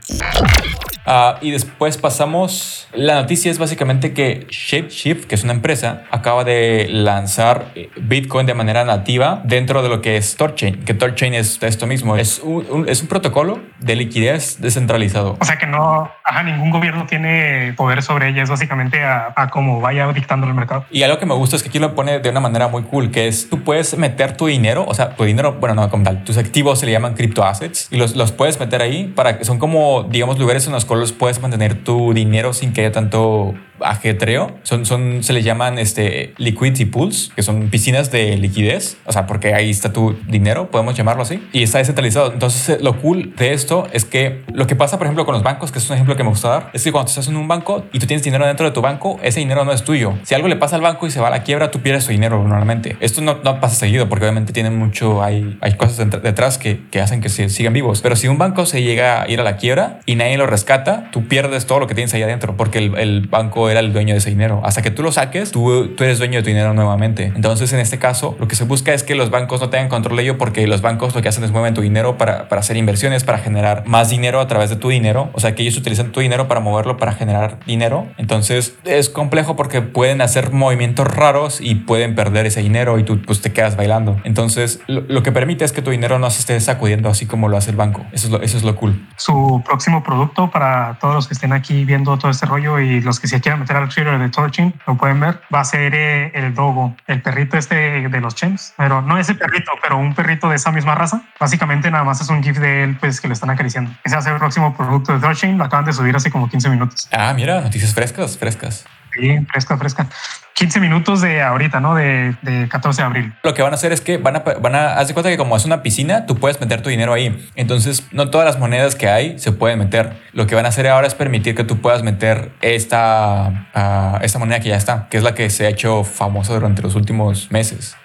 [1.06, 2.88] Uh, y después pasamos.
[2.92, 8.46] La noticia es básicamente que ShapeShift, que es una empresa, acaba de lanzar eh, Bitcoin
[8.46, 10.84] de manera nativa dentro de lo que es Torchain.
[10.84, 15.36] Que Torchain es esto mismo: es un, un, es un protocolo de liquidez descentralizado.
[15.40, 19.48] O sea que no, ajá, ningún gobierno tiene poder sobre ella, es básicamente a, a
[19.48, 20.84] cómo vaya dictando el mercado.
[20.90, 23.10] Y algo que me gusta es que aquí lo pone de una manera muy cool:
[23.10, 26.22] que es tú puedes meter tu dinero, o sea, tu dinero, bueno, no como tal,
[26.24, 29.58] tus activos se le llaman criptoassets y los, los puedes meter ahí para que son
[29.58, 34.58] como, digamos, lugares en los cuales puedes mantener tu dinero sin que haya tanto ajetreo.
[34.62, 38.98] Son, son, se le llaman este, liquidity pools, que son piscinas de liquidez.
[39.06, 41.42] O sea, porque ahí está tu dinero, podemos llamarlo así.
[41.52, 42.32] Y está descentralizado.
[42.32, 45.72] Entonces, lo cool de esto es que lo que pasa, por ejemplo, con los bancos,
[45.72, 47.84] que es un ejemplo que me gusta dar, es que cuando estás en un banco
[47.92, 50.14] y tú tienes dinero dentro de tu banco, ese dinero no es tuyo.
[50.24, 52.12] Si algo le pasa al banco y se va a la quiebra, tú pierdes tu
[52.12, 52.96] dinero normalmente.
[53.00, 57.00] Esto no, no pasa seguido porque obviamente tienen mucho, hay, hay cosas detrás que, que
[57.00, 58.02] hacen que se sigan vivos.
[58.02, 60.81] Pero si un banco se llega a ir a la quiebra y nadie lo rescata,
[60.84, 64.14] tú pierdes todo lo que tienes ahí adentro porque el, el banco era el dueño
[64.14, 64.60] de ese dinero.
[64.64, 67.32] Hasta que tú lo saques, tú, tú eres dueño de tu dinero nuevamente.
[67.34, 70.16] Entonces, en este caso, lo que se busca es que los bancos no tengan control
[70.16, 72.76] de ello porque los bancos lo que hacen es mueven tu dinero para, para hacer
[72.76, 75.30] inversiones, para generar más dinero a través de tu dinero.
[75.32, 78.06] O sea, que ellos utilizan tu dinero para moverlo para generar dinero.
[78.18, 83.20] Entonces, es complejo porque pueden hacer movimientos raros y pueden perder ese dinero y tú
[83.22, 84.20] pues te quedas bailando.
[84.24, 87.48] Entonces, lo, lo que permite es que tu dinero no se esté sacudiendo así como
[87.48, 88.04] lo hace el banco.
[88.12, 89.06] Eso es lo, eso es lo cool.
[89.16, 93.20] Su próximo producto para todos los que estén aquí viendo todo este rollo y los
[93.20, 96.30] que se quieran meter al Twitter de Torching, lo pueden ver, va a ser eh,
[96.34, 100.48] el Dogo, el perrito este de los Chems, pero no ese perrito, pero un perrito
[100.48, 101.22] de esa misma raza.
[101.38, 103.90] Básicamente nada más es un GIF de él, pues que lo están acariciando.
[104.04, 106.48] Ese va a ser el próximo producto de Torching, lo acaban de subir hace como
[106.48, 107.08] 15 minutos.
[107.12, 108.84] Ah, mira, noticias frescas, frescas.
[109.14, 110.06] Sí, fresca, fresca.
[110.54, 111.94] 15 minutos de ahorita, ¿no?
[111.94, 113.34] De, de, 14 de abril.
[113.42, 115.36] Lo que van a hacer es que van a, van a, haz de cuenta que
[115.36, 117.50] como es una piscina, tú puedes meter tu dinero ahí.
[117.54, 120.12] Entonces, no todas las monedas que hay se pueden meter.
[120.32, 124.38] Lo que van a hacer ahora es permitir que tú puedas meter esta, uh, esta
[124.38, 127.50] moneda que ya está, que es la que se ha hecho famosa durante los últimos
[127.50, 127.96] meses.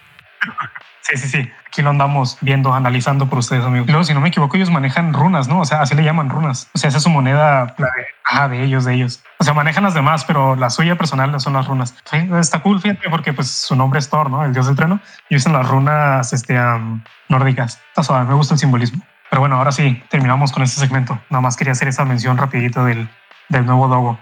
[1.08, 1.52] Sí, sí, sí.
[1.66, 3.88] Aquí lo andamos viendo, analizando por ustedes, amigos.
[3.88, 5.62] Luego, si no me equivoco, ellos manejan runas, ¿no?
[5.62, 6.70] O sea, así le llaman runas.
[6.74, 9.24] O sea, esa es su moneda, la de, ah, de ellos, de ellos.
[9.38, 11.96] O sea, manejan las demás, pero la suya personal son las runas.
[12.12, 14.44] Sí, está cool, fíjate, porque pues su nombre es Thor, ¿no?
[14.44, 15.00] El dios del trueno.
[15.30, 17.80] Y usan las runas este, um, nórdicas.
[17.88, 19.02] Está suave, me gusta el simbolismo.
[19.30, 21.18] Pero bueno, ahora sí, terminamos con este segmento.
[21.30, 23.08] Nada más quería hacer esa mención rapidito del,
[23.48, 24.20] del nuevo Dogo.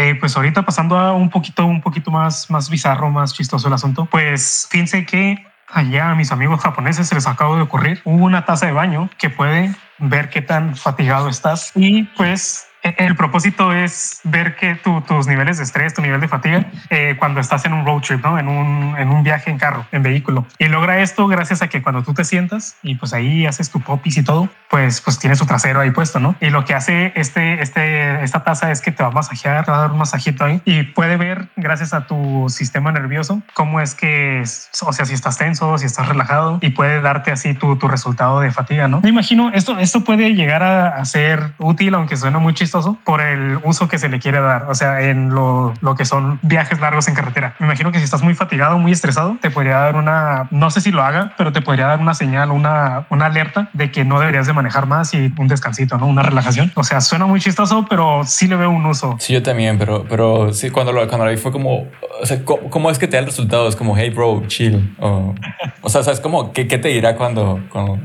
[0.00, 3.74] Eh, pues ahorita pasando a un poquito, un poquito más, más bizarro, más chistoso el
[3.74, 8.46] asunto, pues fíjense que allá a mis amigos japoneses se les acaba de ocurrir una
[8.46, 11.72] taza de baño que puede ver qué tan fatigado estás.
[11.74, 16.28] Y pues el propósito es ver que tu, tus niveles de estrés, tu nivel de
[16.28, 18.38] fatiga, eh, cuando estás en un road trip, ¿no?
[18.38, 20.46] En un, en un viaje en carro, en vehículo.
[20.58, 23.80] Y logra esto gracias a que cuando tú te sientas y pues ahí haces tu
[23.80, 26.34] popis y todo, pues, pues tienes su trasero ahí puesto, ¿no?
[26.40, 29.70] Y lo que hace este, este, esta taza es que te va a masajear, te
[29.70, 33.80] va a dar un masajito ahí y puede ver, gracias a tu sistema nervioso, cómo
[33.80, 37.76] es que, o sea, si estás tenso, si estás relajado y puede darte así tu,
[37.76, 39.00] tu resultado de fatiga, ¿no?
[39.02, 42.69] Me imagino, esto, esto puede llegar a, a ser útil, aunque suena muy chistoso
[43.04, 46.38] por el uso que se le quiere dar, o sea, en lo, lo, que son
[46.42, 47.54] viajes largos en carretera.
[47.58, 50.80] Me imagino que si estás muy fatigado, muy estresado, te podría dar una, no sé
[50.80, 54.20] si lo haga, pero te podría dar una señal, una, una alerta de que no
[54.20, 56.06] deberías de manejar más y un descansito, ¿no?
[56.06, 56.72] Una relajación.
[56.74, 59.16] O sea, suena muy chistoso, pero sí le veo un uso.
[59.18, 61.88] Sí, yo también, pero, pero sí, cuando lo, cuando lo vi fue como,
[62.20, 63.68] o sea, ¿cómo, cómo es que te da el resultado?
[63.68, 64.94] Es como, hey, bro, chill.
[64.98, 65.34] O,
[65.82, 66.52] o sea, ¿sabes cómo?
[66.52, 67.98] ¿Qué, ¿Qué, te dirá cuando, cuando...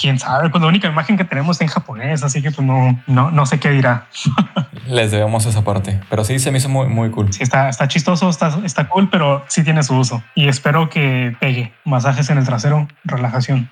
[0.00, 3.00] Quién sabe, pues la única imagen que tenemos es en japonés, así que pues no,
[3.06, 3.87] no, no sé qué dirá.
[4.86, 7.32] Les debemos esa parte, pero sí se me hizo muy, muy cool.
[7.32, 11.36] Sí, está, está chistoso, está, está cool, pero sí tiene su uso y espero que
[11.40, 11.72] pegue.
[11.84, 13.70] Masajes en el trasero, relajación.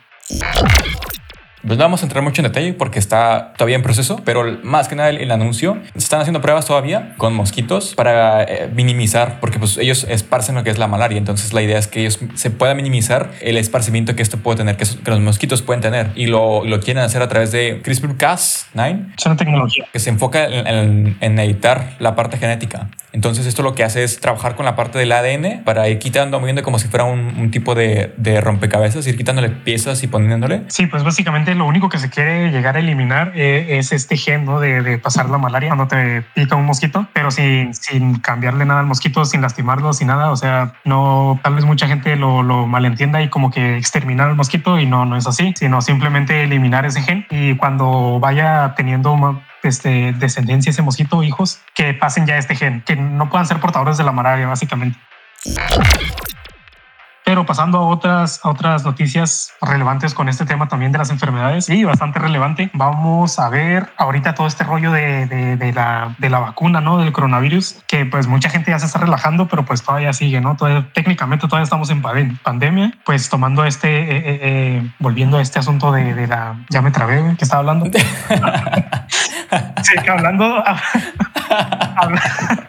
[1.67, 4.87] Pues no vamos a entrar mucho en detalle porque está todavía en proceso, pero más
[4.87, 9.41] que nada el, el anuncio, se están haciendo pruebas todavía con mosquitos para eh, minimizar,
[9.41, 12.21] porque pues ellos esparcen lo que es la malaria, entonces la idea es que ellos
[12.35, 16.13] se pueda minimizar el esparcimiento que esto puede tener, que, que los mosquitos pueden tener,
[16.15, 19.15] y lo, lo, quieren hacer a través de CRISPR-Cas9.
[19.19, 19.87] Es una tecnología.
[19.93, 22.89] Que se enfoca en, en, en editar la parte genética.
[23.17, 26.39] Entonces esto lo que hace es trabajar con la parte del ADN para ir quitando,
[26.39, 30.65] moviendo como si fuera un, tipo de, de, rompecabezas, ir quitándole piezas y poniéndole.
[30.69, 34.45] Sí, pues básicamente lo único que se quiere llegar a eliminar eh, es este gen
[34.45, 34.61] ¿no?
[34.61, 38.81] de, de, pasar la malaria cuando te pica un mosquito, pero sin, sin cambiarle nada
[38.81, 40.31] al mosquito, sin lastimarlo, sin nada.
[40.31, 44.37] O sea, no, tal vez mucha gente lo, lo malentienda y como que exterminar al
[44.37, 49.41] mosquito y no, no es así, sino simplemente eliminar ese gen y cuando vaya teniendo
[49.63, 53.97] este, descendencia ese mosquito, hijos, que pasen ya este gen, que no puedan ser portadores
[53.97, 54.99] de la malaria, básicamente.
[57.27, 61.83] Pero pasando a otras, otras noticias relevantes con este tema también de las enfermedades, y
[61.83, 66.81] bastante relevante, vamos a ver ahorita todo este rollo de, de, la, de la vacuna,
[66.81, 66.99] ¿no?
[66.99, 70.55] Del coronavirus, que pues mucha gente ya se está relajando, pero pues todavía sigue, ¿no?
[70.55, 72.01] Todavía, técnicamente todavía estamos en
[72.45, 76.81] pandemia, pues tomando este, eh, eh, eh, volviendo a este asunto de, de, la, ya
[76.81, 77.87] me trabé, que estaba hablando.
[79.83, 80.63] sí, hablando,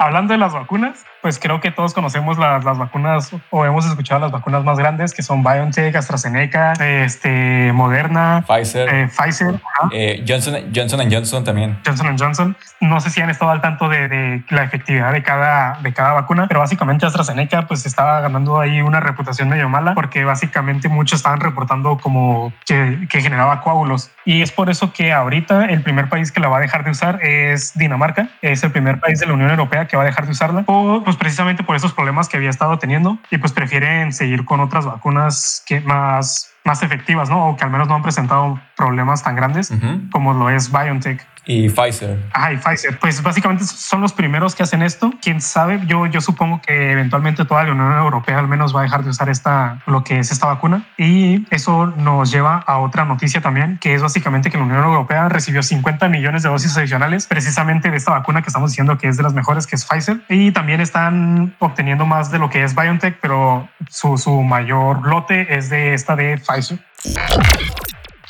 [0.00, 4.20] hablando de las vacunas, pues creo que todos conocemos las, las, vacunas o hemos escuchado
[4.20, 9.60] las vacunas más grandes que son BioNTech, AstraZeneca, este, Moderna, Pfizer, eh, Pfizer
[9.92, 11.78] eh, Johnson, Johnson Johnson también.
[11.84, 12.56] Johnson Johnson.
[12.80, 16.14] No sé si han estado al tanto de, de, la efectividad de cada, de cada
[16.14, 21.18] vacuna, pero básicamente AstraZeneca pues estaba ganando ahí una reputación medio mala porque básicamente muchos
[21.18, 24.10] estaban reportando como que, que generaba coágulos.
[24.24, 26.90] Y es por eso que ahorita el primer país que la va a dejar de
[26.92, 28.28] usar es Dinamarca.
[28.40, 30.62] Es el primer país de la Unión Europea que va a dejar de usarla.
[30.62, 34.60] Por, pues precisamente por esos problemas que había estado teniendo y pues prefieren seguir con
[34.60, 37.48] otras vacunas que más, más efectivas, ¿no?
[37.48, 39.72] O que al menos no han presentado problemas tan grandes
[40.12, 41.26] como lo es BioNTech.
[41.52, 42.16] Y Pfizer.
[42.32, 42.96] Ah, y Pfizer.
[43.00, 45.12] Pues básicamente son los primeros que hacen esto.
[45.20, 48.82] Quién sabe, yo, yo supongo que eventualmente toda la Unión Europea al menos va a
[48.84, 50.86] dejar de usar esta, lo que es esta vacuna.
[50.96, 55.28] Y eso nos lleva a otra noticia también, que es básicamente que la Unión Europea
[55.28, 59.16] recibió 50 millones de dosis adicionales precisamente de esta vacuna que estamos diciendo que es
[59.16, 60.20] de las mejores, que es Pfizer.
[60.28, 65.52] Y también están obteniendo más de lo que es BioNTech, pero su, su mayor lote
[65.52, 66.78] es de esta de Pfizer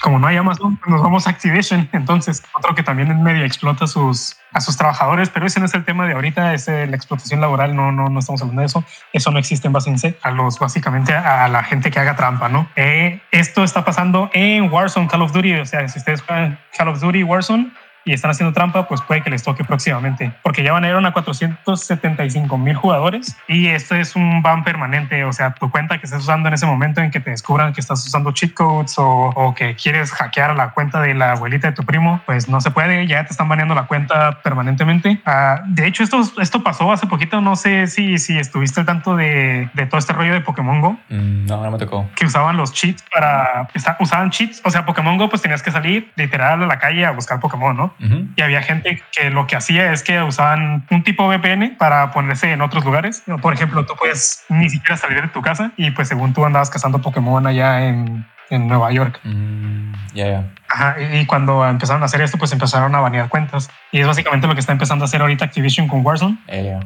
[0.01, 1.89] como no hay Amazon, pues nos vamos a Activision.
[1.93, 5.67] Entonces, otro que también en medio explota a sus, a sus trabajadores, pero ese no
[5.67, 8.67] es el tema de ahorita, es la explotación laboral, no, no, no estamos hablando de
[8.67, 8.85] eso.
[9.13, 9.91] Eso no existe en base
[10.23, 12.69] a los, básicamente, a la gente que haga trampa, ¿no?
[12.77, 16.89] Eh, esto está pasando en Warzone, Call of Duty, o sea, si ustedes juegan Call
[16.89, 17.73] of Duty, Warzone,
[18.11, 20.95] y están haciendo trampa, pues puede que les toque próximamente, porque ya van a ir
[20.95, 26.07] a 475 mil jugadores y esto es un ban permanente, o sea, tu cuenta que
[26.07, 29.07] estás usando en ese momento en que te descubran que estás usando cheat codes o,
[29.07, 32.73] o que quieres hackear la cuenta de la abuelita de tu primo, pues no se
[32.73, 35.21] puede, ya te están baneando la cuenta permanentemente.
[35.25, 39.15] Uh, de hecho, esto, esto pasó hace poquito, no sé si, si estuviste al tanto
[39.15, 40.99] de, de todo este rollo de Pokémon Go.
[41.11, 42.11] Mm, no, no me tocó.
[42.17, 43.69] Que usaban los cheats para,
[44.01, 47.13] usaban cheats, o sea, Pokémon Go pues tenías que salir literal a la calle a
[47.13, 47.95] buscar Pokémon, ¿no?
[48.37, 52.51] Y había gente que lo que hacía es que usaban un tipo VPN para ponerse
[52.51, 53.23] en otros lugares.
[53.43, 56.71] Por ejemplo, tú puedes ni siquiera salir de tu casa y pues según tú andabas
[56.71, 59.21] cazando Pokémon allá en, en Nueva York.
[59.25, 60.45] Mm, ya.
[60.69, 63.69] Ajá, y cuando empezaron a hacer esto, pues empezaron a banear cuentas.
[63.93, 66.39] Y es básicamente lo que está empezando a hacer ahorita Activision con Warzone.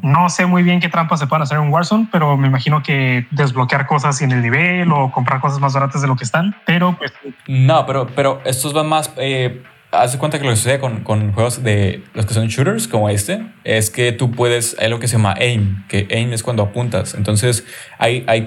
[0.03, 3.27] No sé muy bien qué trampas se pueden hacer en Warzone, pero me imagino que
[3.31, 6.57] desbloquear cosas en el nivel o comprar cosas más baratas de lo que están.
[6.65, 7.13] Pero pues...
[7.47, 9.13] No, pero, pero estos van más...
[9.17, 9.63] Eh
[9.95, 13.09] haz cuenta que lo que sucede con, con, juegos de los que son shooters como
[13.09, 16.63] este es que tú puedes, hay lo que se llama aim, que aim es cuando
[16.63, 17.15] apuntas.
[17.15, 17.65] Entonces,
[17.99, 18.47] hay, hay,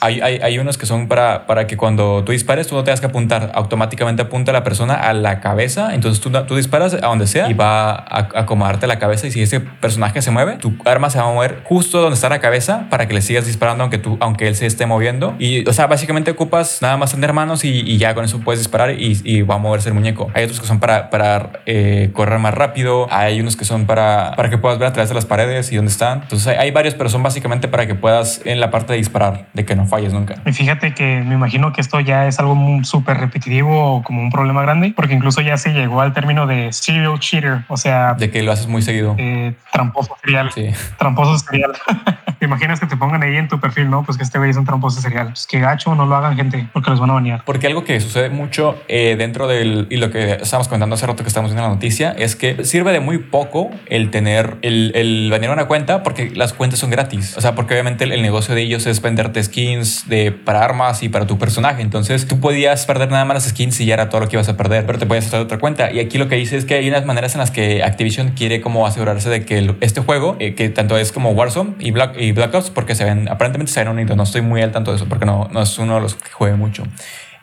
[0.00, 3.00] hay, hay, hay, unos que son para, para que cuando tú dispares, tú no tengas
[3.00, 5.94] que apuntar, automáticamente apunta a la persona a la cabeza.
[5.94, 9.26] Entonces, tú, tú disparas a donde sea y va a acomodarte la cabeza.
[9.26, 12.28] Y si ese personaje se mueve, tu arma se va a mover justo donde está
[12.28, 15.34] la cabeza para que le sigas disparando aunque, tú, aunque él se esté moviendo.
[15.38, 18.60] Y, o sea, básicamente ocupas nada más tener manos y, y ya con eso puedes
[18.60, 20.30] disparar y, y va a moverse el muñeco.
[20.34, 24.34] Hay otros que son para, para eh, correr más rápido, hay unos que son para,
[24.36, 26.22] para que puedas ver a través de las paredes y dónde están.
[26.22, 29.64] Entonces hay, varios, pero son básicamente para que puedas en la parte de disparar, de
[29.64, 30.36] que no falles nunca.
[30.46, 34.30] Y fíjate que me imagino que esto ya es algo súper repetitivo o como un
[34.30, 38.14] problema grande, porque incluso ya se llegó al término de serial cheater, o sea...
[38.14, 39.14] De que lo haces muy seguido.
[39.18, 40.50] Eh, tramposo serial.
[40.52, 40.68] Sí.
[40.98, 41.72] Tramposo serial.
[42.38, 44.04] ¿Te imaginas que te pongan ahí en tu perfil, no?
[44.04, 45.28] Pues que este güey es un tramposo serial.
[45.28, 47.42] Pues que gacho, no lo hagan gente, porque los van a banear.
[47.44, 49.88] Porque algo que sucede mucho eh, dentro del...
[49.90, 52.92] Y lo que estamos comentando hace rato que estamos viendo la noticia, es que sirve
[52.92, 57.36] de muy poco el tener, el, el banear una cuenta, porque las cuentas son gratis.
[57.36, 61.08] O sea, porque obviamente el, negocio de ellos es venderte skins de, para armas y
[61.08, 61.82] para tu personaje.
[61.82, 64.48] Entonces tú podías perder nada más las skins y ya era todo lo que ibas
[64.48, 65.90] a perder, pero te podías hacer otra cuenta.
[65.92, 68.60] Y aquí lo que dice es que hay unas maneras en las que Activision quiere
[68.60, 72.32] como asegurarse de que este juego, eh, que tanto es como Warzone y Black, y
[72.32, 74.16] Black Ops, porque se ven, aparentemente se ven unidos.
[74.16, 76.30] No estoy muy al tanto de eso porque no, no es uno de los que
[76.30, 76.84] juegue mucho.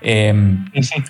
[0.05, 0.65] Em,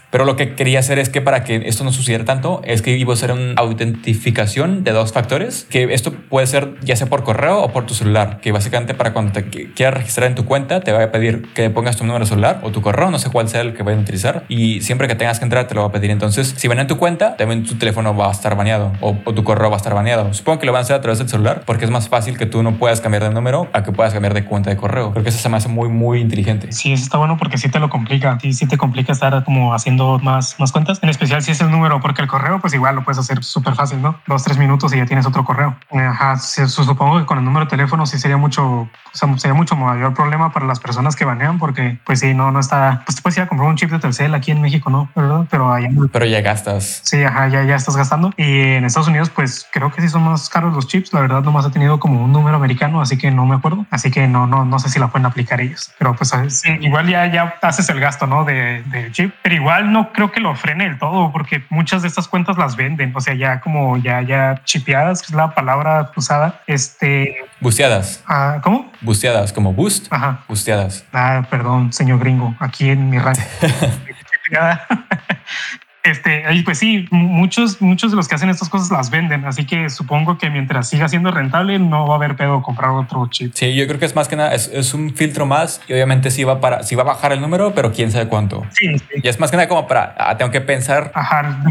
[0.10, 2.98] pero lo que quería hacer es que para que esto no sucediera tanto, es que
[2.98, 7.24] iba a ser una autentificación de dos factores, que esto puede ser ya sea por
[7.24, 10.80] correo o por tu celular, que básicamente para cuando te quieras registrar en tu cuenta,
[10.80, 13.50] te va a pedir que pongas tu número celular o tu correo, no sé cuál
[13.50, 15.88] sea el que vayan a utilizar, y siempre que tengas que entrar te lo va
[15.88, 16.10] a pedir.
[16.10, 19.34] Entonces, si van en tu cuenta, también tu teléfono va a estar baneado o, o
[19.34, 20.34] tu correo va a estar baneado.
[20.34, 22.46] Supongo que lo van a hacer a través del celular porque es más fácil que
[22.46, 25.12] tú no puedas cambiar de número a que puedas cambiar de cuenta de correo.
[25.12, 26.72] Creo que eso se me hace muy, muy inteligente.
[26.72, 28.38] Sí, eso está bueno porque sí te lo complica.
[28.42, 31.00] Sí, sí te complica estar como haciendo más, más cuentas.
[31.02, 33.76] En especial si es el número, porque el correo, pues igual lo puedes hacer súper
[33.76, 34.20] fácil, ¿no?
[34.28, 35.76] Dos, tres minutos y ya tienes otro correo.
[35.92, 39.78] Ajá, supongo que con el número de teléfono sí sería mucho, o sea, sería mucho
[39.78, 43.38] mayor problema para las personas que banean porque, pues sí, no, no está, pues puedes
[43.38, 45.10] ir a comprar un chip de Telcel aquí en México, ¿no?
[45.16, 45.46] ¿Verdad?
[45.50, 45.88] Pero allá.
[46.12, 47.00] Pero ya gastas.
[47.04, 48.34] Sí, ajá, ya, ya estás gastando.
[48.36, 51.14] Y en Estados Unidos, pues creo que sí son más caros los chips.
[51.14, 53.86] La verdad, nomás ha tenido como un número americano, así que no me acuerdo.
[53.90, 55.94] Así que no, no, no sé si la pueden aplicar ellos.
[55.98, 56.34] Pero pues
[56.82, 58.44] igual ya, ya haces el gasto, ¿no?
[58.44, 59.34] De, de chip.
[59.42, 62.76] Pero igual no creo que lo frene del todo, porque muchas de estas cuentas las
[62.76, 63.14] venden.
[63.16, 66.62] O sea, ya como ya, ya chipeadas, que es la palabra usada.
[66.68, 67.38] Este.
[67.66, 68.24] Busteadas.
[68.28, 68.92] Ah, ¿Cómo?
[69.02, 70.06] Busteadas, como boost.
[70.12, 70.44] Ajá.
[70.48, 71.04] Busteadas.
[71.12, 73.42] Ah, perdón, señor gringo, aquí en mi rancho.
[76.06, 79.66] Este, y pues sí, muchos, muchos de los que hacen estas cosas las venden, así
[79.66, 83.54] que supongo que mientras siga siendo rentable no va a haber pedo comprar otro chip.
[83.56, 86.44] Sí, yo creo que es más que nada, es, un filtro más y obviamente sí
[86.44, 88.64] va, para, sí va a bajar el número, pero quién sabe cuánto.
[88.70, 89.06] Sí, sí.
[89.24, 91.12] Y es más que nada como para, ah, tengo que pensar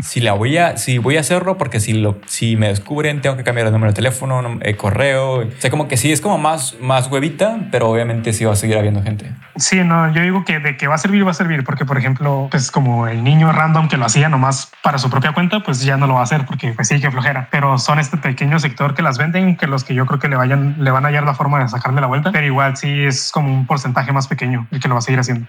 [0.02, 3.36] si la voy a, si voy a hacerlo, porque si, lo, si me descubren tengo
[3.36, 6.38] que cambiar el número de teléfono, eh, correo, o sea, como que sí, es como
[6.38, 9.30] más, más huevita, pero obviamente sí va a seguir habiendo gente.
[9.56, 11.98] Sí, no, yo digo que de que va a servir, va a servir, porque por
[11.98, 15.82] ejemplo, pues como el niño random que lo hacía nomás para su propia cuenta, pues
[15.82, 17.48] ya no lo va a hacer porque pues sí que flojera.
[17.50, 20.36] Pero son este pequeño sector que las venden, que los que yo creo que le
[20.36, 23.30] vayan, le van a hallar la forma de sacarle la vuelta, pero igual sí es
[23.32, 25.46] como un porcentaje más pequeño el que lo va a seguir haciendo.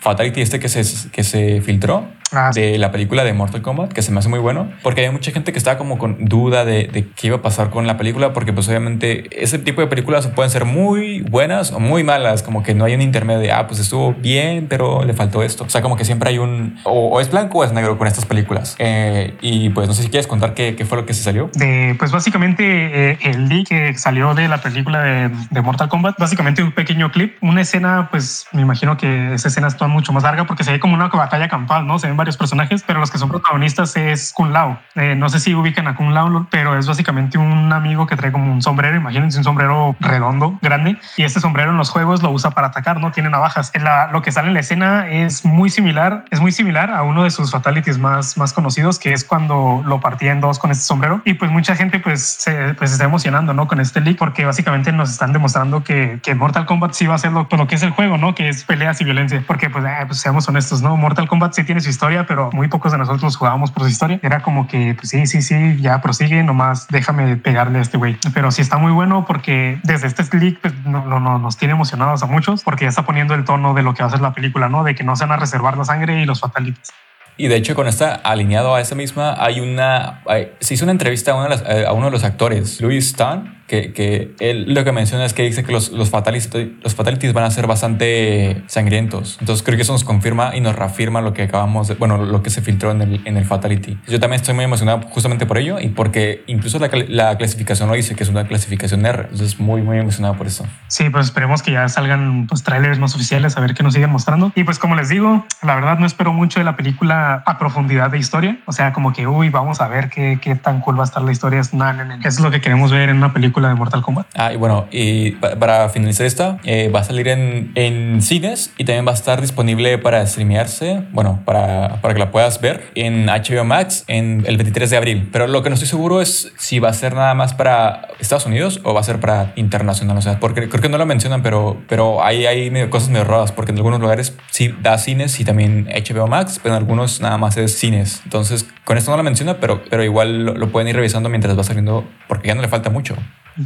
[0.00, 4.02] Fatality este que se, que se filtró ah, de la película de Mortal Kombat, que
[4.02, 6.84] se me hace muy bueno, porque hay mucha gente que estaba como con duda de,
[6.84, 10.26] de, qué iba a pasar con la película, porque pues obviamente ese tipo de películas
[10.28, 13.66] pueden ser muy buenas o muy malas, como que no hay un intermedio de, ah,
[13.66, 15.64] pues estuvo bien, pero le faltó esto.
[15.64, 18.26] O sea, como que siempre hay un, o, es blanco o es negro con estas
[18.26, 18.76] películas.
[18.78, 21.50] Eh, y pues no sé si quieres contar qué, qué, fue lo que se salió.
[21.98, 26.62] Pues básicamente eh, el leak que salió de la película de, de Mortal Kombat, básicamente
[26.62, 30.44] un pequeño clip, una escena, pues me imagino que esa escena está mucho más larga
[30.44, 31.98] porque se ve como una batalla campal, ¿no?
[31.98, 34.78] Se ven varios personajes, pero los que son protagonistas es Kun Lao.
[34.94, 38.30] Eh, no sé si ubican a Kun Lao, pero es básicamente un amigo que trae
[38.30, 42.30] como un sombrero, imagínense un sombrero redondo, grande, y este sombrero en los juegos lo
[42.30, 43.10] usa para atacar, ¿no?
[43.10, 43.72] Tiene navajas.
[43.74, 47.24] La, lo que sale en la escena es muy similar, es muy similar a uno
[47.24, 50.84] de sus fatalities más, más conocidos, que es cuando lo partía en dos con este
[50.84, 51.22] sombrero.
[51.24, 53.66] Y pues mucha gente pues se pues, está emocionando, ¿no?
[53.66, 57.18] Con este leak, porque básicamente nos están demostrando que, que Mortal Kombat sí va a
[57.18, 58.34] ser lo, lo que es el juego, ¿no?
[58.34, 60.98] Que es peleas y violencia, porque pues, eh, pues seamos honestos, ¿no?
[60.98, 64.20] Mortal Kombat sí tiene su historia, pero muy pocos de nosotros jugábamos por su historia.
[64.22, 68.16] Era como que, pues sí, sí, sí, ya prosigue, nomás déjame pegarle a este güey.
[68.34, 71.72] Pero sí está muy bueno porque desde este leak pues, no, no, no, nos tiene
[71.72, 74.20] emocionados a muchos porque ya está poniendo el tono de lo que va a ser
[74.20, 74.84] la película, ¿no?
[74.84, 76.92] De que no se van a reservar la sangre y los fatalities.
[77.36, 80.22] Y de hecho, con esta alineado a esa misma, hay una.
[80.60, 83.59] se hizo una entrevista a uno de, los, a uno de los actores, Louis Stan,
[83.70, 86.50] que, él lo que menciona es que dice que los, los, fatalities,
[86.82, 89.36] los fatalities van a ser bastante sangrientos.
[89.40, 92.42] Entonces creo que eso nos confirma y nos reafirma lo que acabamos de, bueno, lo
[92.42, 93.98] que se filtró en el, en el fatality.
[94.08, 97.94] Yo también estoy muy emocionado justamente por ello y porque incluso la, la clasificación lo
[97.94, 99.28] dice que es una clasificación R.
[99.30, 100.66] Entonces muy, muy emocionado por eso.
[100.88, 104.10] Sí, pues esperemos que ya salgan pues, trailers más oficiales a ver qué nos siguen
[104.10, 104.52] mostrando.
[104.56, 108.10] Y pues como les digo, la verdad no espero mucho de la película a profundidad
[108.10, 108.58] de historia.
[108.66, 111.22] O sea, como que, uy, vamos a ver qué, qué tan cool va a estar
[111.22, 111.60] la historia.
[111.60, 112.14] Es, no, no.
[112.14, 114.26] Eso es lo que queremos ver en una película de Mortal Kombat.
[114.34, 118.84] Ah, y bueno, y para finalizar esta, eh, va a salir en, en, cines y
[118.84, 123.26] también va a estar disponible para streamearse, bueno, para, para que la puedas ver en
[123.26, 125.28] HBO Max en el 23 de abril.
[125.32, 128.46] Pero lo que no estoy seguro es si va a ser nada más para Estados
[128.46, 130.16] Unidos o va a ser para internacional.
[130.16, 133.52] O sea, porque creo que no lo mencionan, pero, pero hay, hay cosas medio raras,
[133.52, 137.38] porque en algunos lugares sí da cines y también HBO Max, pero en algunos nada
[137.38, 138.20] más es cines.
[138.24, 141.58] Entonces, con esto no lo menciona, pero, pero igual lo, lo pueden ir revisando mientras
[141.58, 143.16] va saliendo, porque ya no le falta mucho.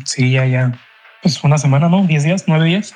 [0.05, 0.73] Sí, ya, ya.
[1.23, 2.05] Pues una semana, ¿no?
[2.05, 2.47] ¿10 días?
[2.47, 2.95] ¿9 días?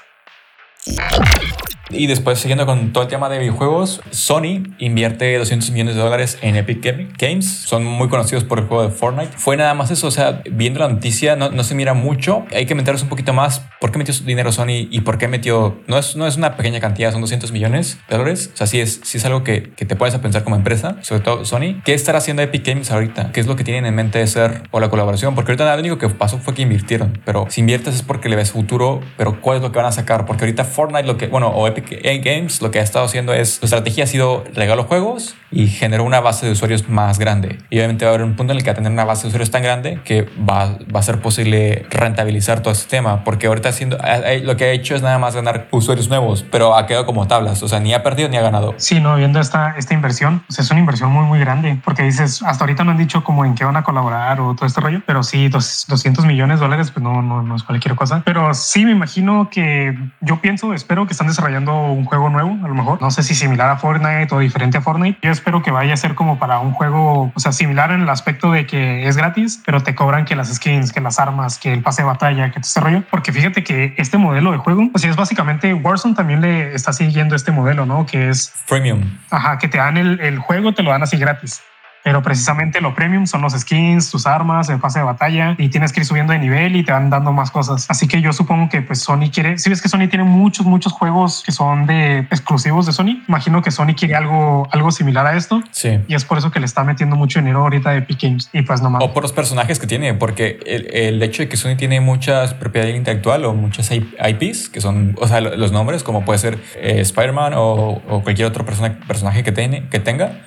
[1.90, 6.38] Y después, siguiendo con todo el tema de videojuegos, Sony invierte 200 millones de dólares
[6.42, 6.84] en Epic
[7.18, 7.46] Games.
[7.46, 9.32] Son muy conocidos por el juego de Fortnite.
[9.36, 12.44] Fue nada más eso, o sea, viendo la noticia no, no se mira mucho.
[12.54, 13.62] Hay que meterse un poquito más.
[13.80, 15.78] ¿Por qué metió su dinero Sony y por qué metió?
[15.86, 18.50] No es, no es una pequeña cantidad, son 200 millones de dólares.
[18.52, 20.96] O sea, sí es, sí es algo que, que te puedes a pensar como empresa,
[21.02, 21.80] sobre todo Sony.
[21.84, 23.32] ¿Qué estará haciendo Epic Games ahorita?
[23.32, 25.34] ¿Qué es lo que tienen en mente de ser o la colaboración?
[25.34, 28.36] Porque ahorita lo único que pasó fue que invirtieron, pero si inviertes es porque le
[28.36, 30.26] ves futuro, pero ¿cuál es lo que van a sacar?
[30.26, 33.32] Porque ahorita Fortnite, lo que, bueno, o Epic Epic Games lo que ha estado haciendo
[33.32, 37.58] es, su estrategia ha sido regalar juegos y generó una base de usuarios más grande.
[37.70, 39.22] Y obviamente va a haber un punto en el que va a tener una base
[39.22, 43.46] de usuarios tan grande que va, va a ser posible rentabilizar todo este tema, porque
[43.46, 43.98] ahorita haciendo,
[44.42, 47.62] lo que ha hecho es nada más ganar usuarios nuevos, pero ha quedado como tablas,
[47.62, 48.74] o sea, ni ha perdido ni ha ganado.
[48.76, 52.42] Sí, no, viendo esta, esta inversión, pues es una inversión muy, muy grande, porque dices,
[52.42, 55.00] hasta ahorita no han dicho como en qué van a colaborar o todo este rollo,
[55.06, 58.22] pero sí, 200 millones de dólares, pues no, no, no es cualquier cosa.
[58.24, 62.68] Pero sí, me imagino que yo pienso, espero que están desarrollando un juego nuevo, a
[62.68, 65.18] lo mejor, no sé si similar a Fortnite o diferente a Fortnite.
[65.22, 68.08] Yo espero que vaya a ser como para un juego, o sea, similar en el
[68.08, 71.72] aspecto de que es gratis, pero te cobran que las skins, que las armas, que
[71.72, 75.04] el pase de batalla, que te desarrollo, porque fíjate que este modelo de juego, pues
[75.04, 78.06] es básicamente Warzone también le está siguiendo este modelo, ¿no?
[78.06, 79.02] Que es premium.
[79.30, 81.62] Ajá, que te dan el, el juego, te lo dan así gratis
[82.04, 85.92] pero precisamente lo premium son los skins, tus armas, el pase de batalla y tienes
[85.92, 87.86] que ir subiendo de nivel y te van dando más cosas.
[87.88, 90.92] Así que yo supongo que pues Sony quiere, si ves que Sony tiene muchos, muchos
[90.92, 95.36] juegos que son de exclusivos de Sony, imagino que Sony quiere algo, algo similar a
[95.36, 95.62] esto.
[95.70, 96.00] Sí.
[96.08, 98.62] Y es por eso que le está metiendo mucho dinero ahorita de Epic Games y
[98.62, 99.02] pues nomás.
[99.02, 102.54] O por los personajes que tiene, porque el, el hecho de que Sony tiene muchas
[102.54, 107.00] propiedades intelectual o muchas IPs, que son, o sea, los nombres, como puede ser eh,
[107.00, 110.40] Spider-Man o, o, cualquier otro persona, personaje que, tiene, que tenga,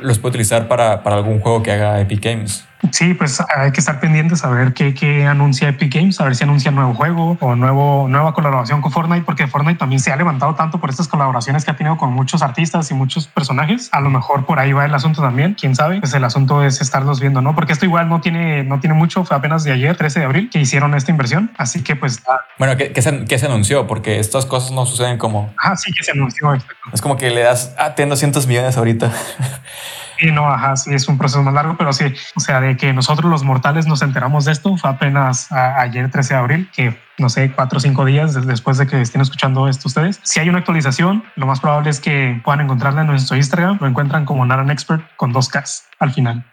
[0.00, 2.66] los puede utilizar para para, algún juego que haga Epic Games.
[2.92, 6.36] Sí, pues hay que estar pendientes a ver qué, qué, anuncia Epic Games, a ver
[6.36, 10.16] si anuncia nuevo juego o nuevo, nueva colaboración con Fortnite, porque Fortnite también se ha
[10.16, 13.88] levantado tanto por estas colaboraciones que ha tenido con muchos artistas y muchos personajes.
[13.92, 16.00] A lo mejor por ahí va el asunto también, quién sabe.
[16.00, 17.54] Pues el asunto es estarlos viendo, ¿no?
[17.54, 20.50] Porque esto igual no tiene, no tiene mucho, fue apenas de ayer, 13 de abril,
[20.50, 21.50] que hicieron esta inversión.
[21.56, 22.22] Así que pues.
[22.58, 23.86] Bueno, ¿qué, se, se, anunció?
[23.86, 25.52] Porque estas cosas no suceden como.
[25.58, 26.54] Ah, sí, que se anunció.
[26.92, 29.10] Es como que le das, ah, 200 millones ahorita.
[30.18, 32.04] Sí, no, ajá, sí, es un proceso más largo, pero sí,
[32.34, 36.34] o sea, de que nosotros los mortales nos enteramos de esto fue apenas ayer 13
[36.34, 39.88] de abril, que no sé, cuatro o cinco días después de que estén escuchando esto
[39.88, 40.20] ustedes.
[40.22, 43.86] Si hay una actualización, lo más probable es que puedan encontrarla en nuestro Instagram, lo
[43.86, 46.44] encuentran como Naran Expert con dos Ks al final.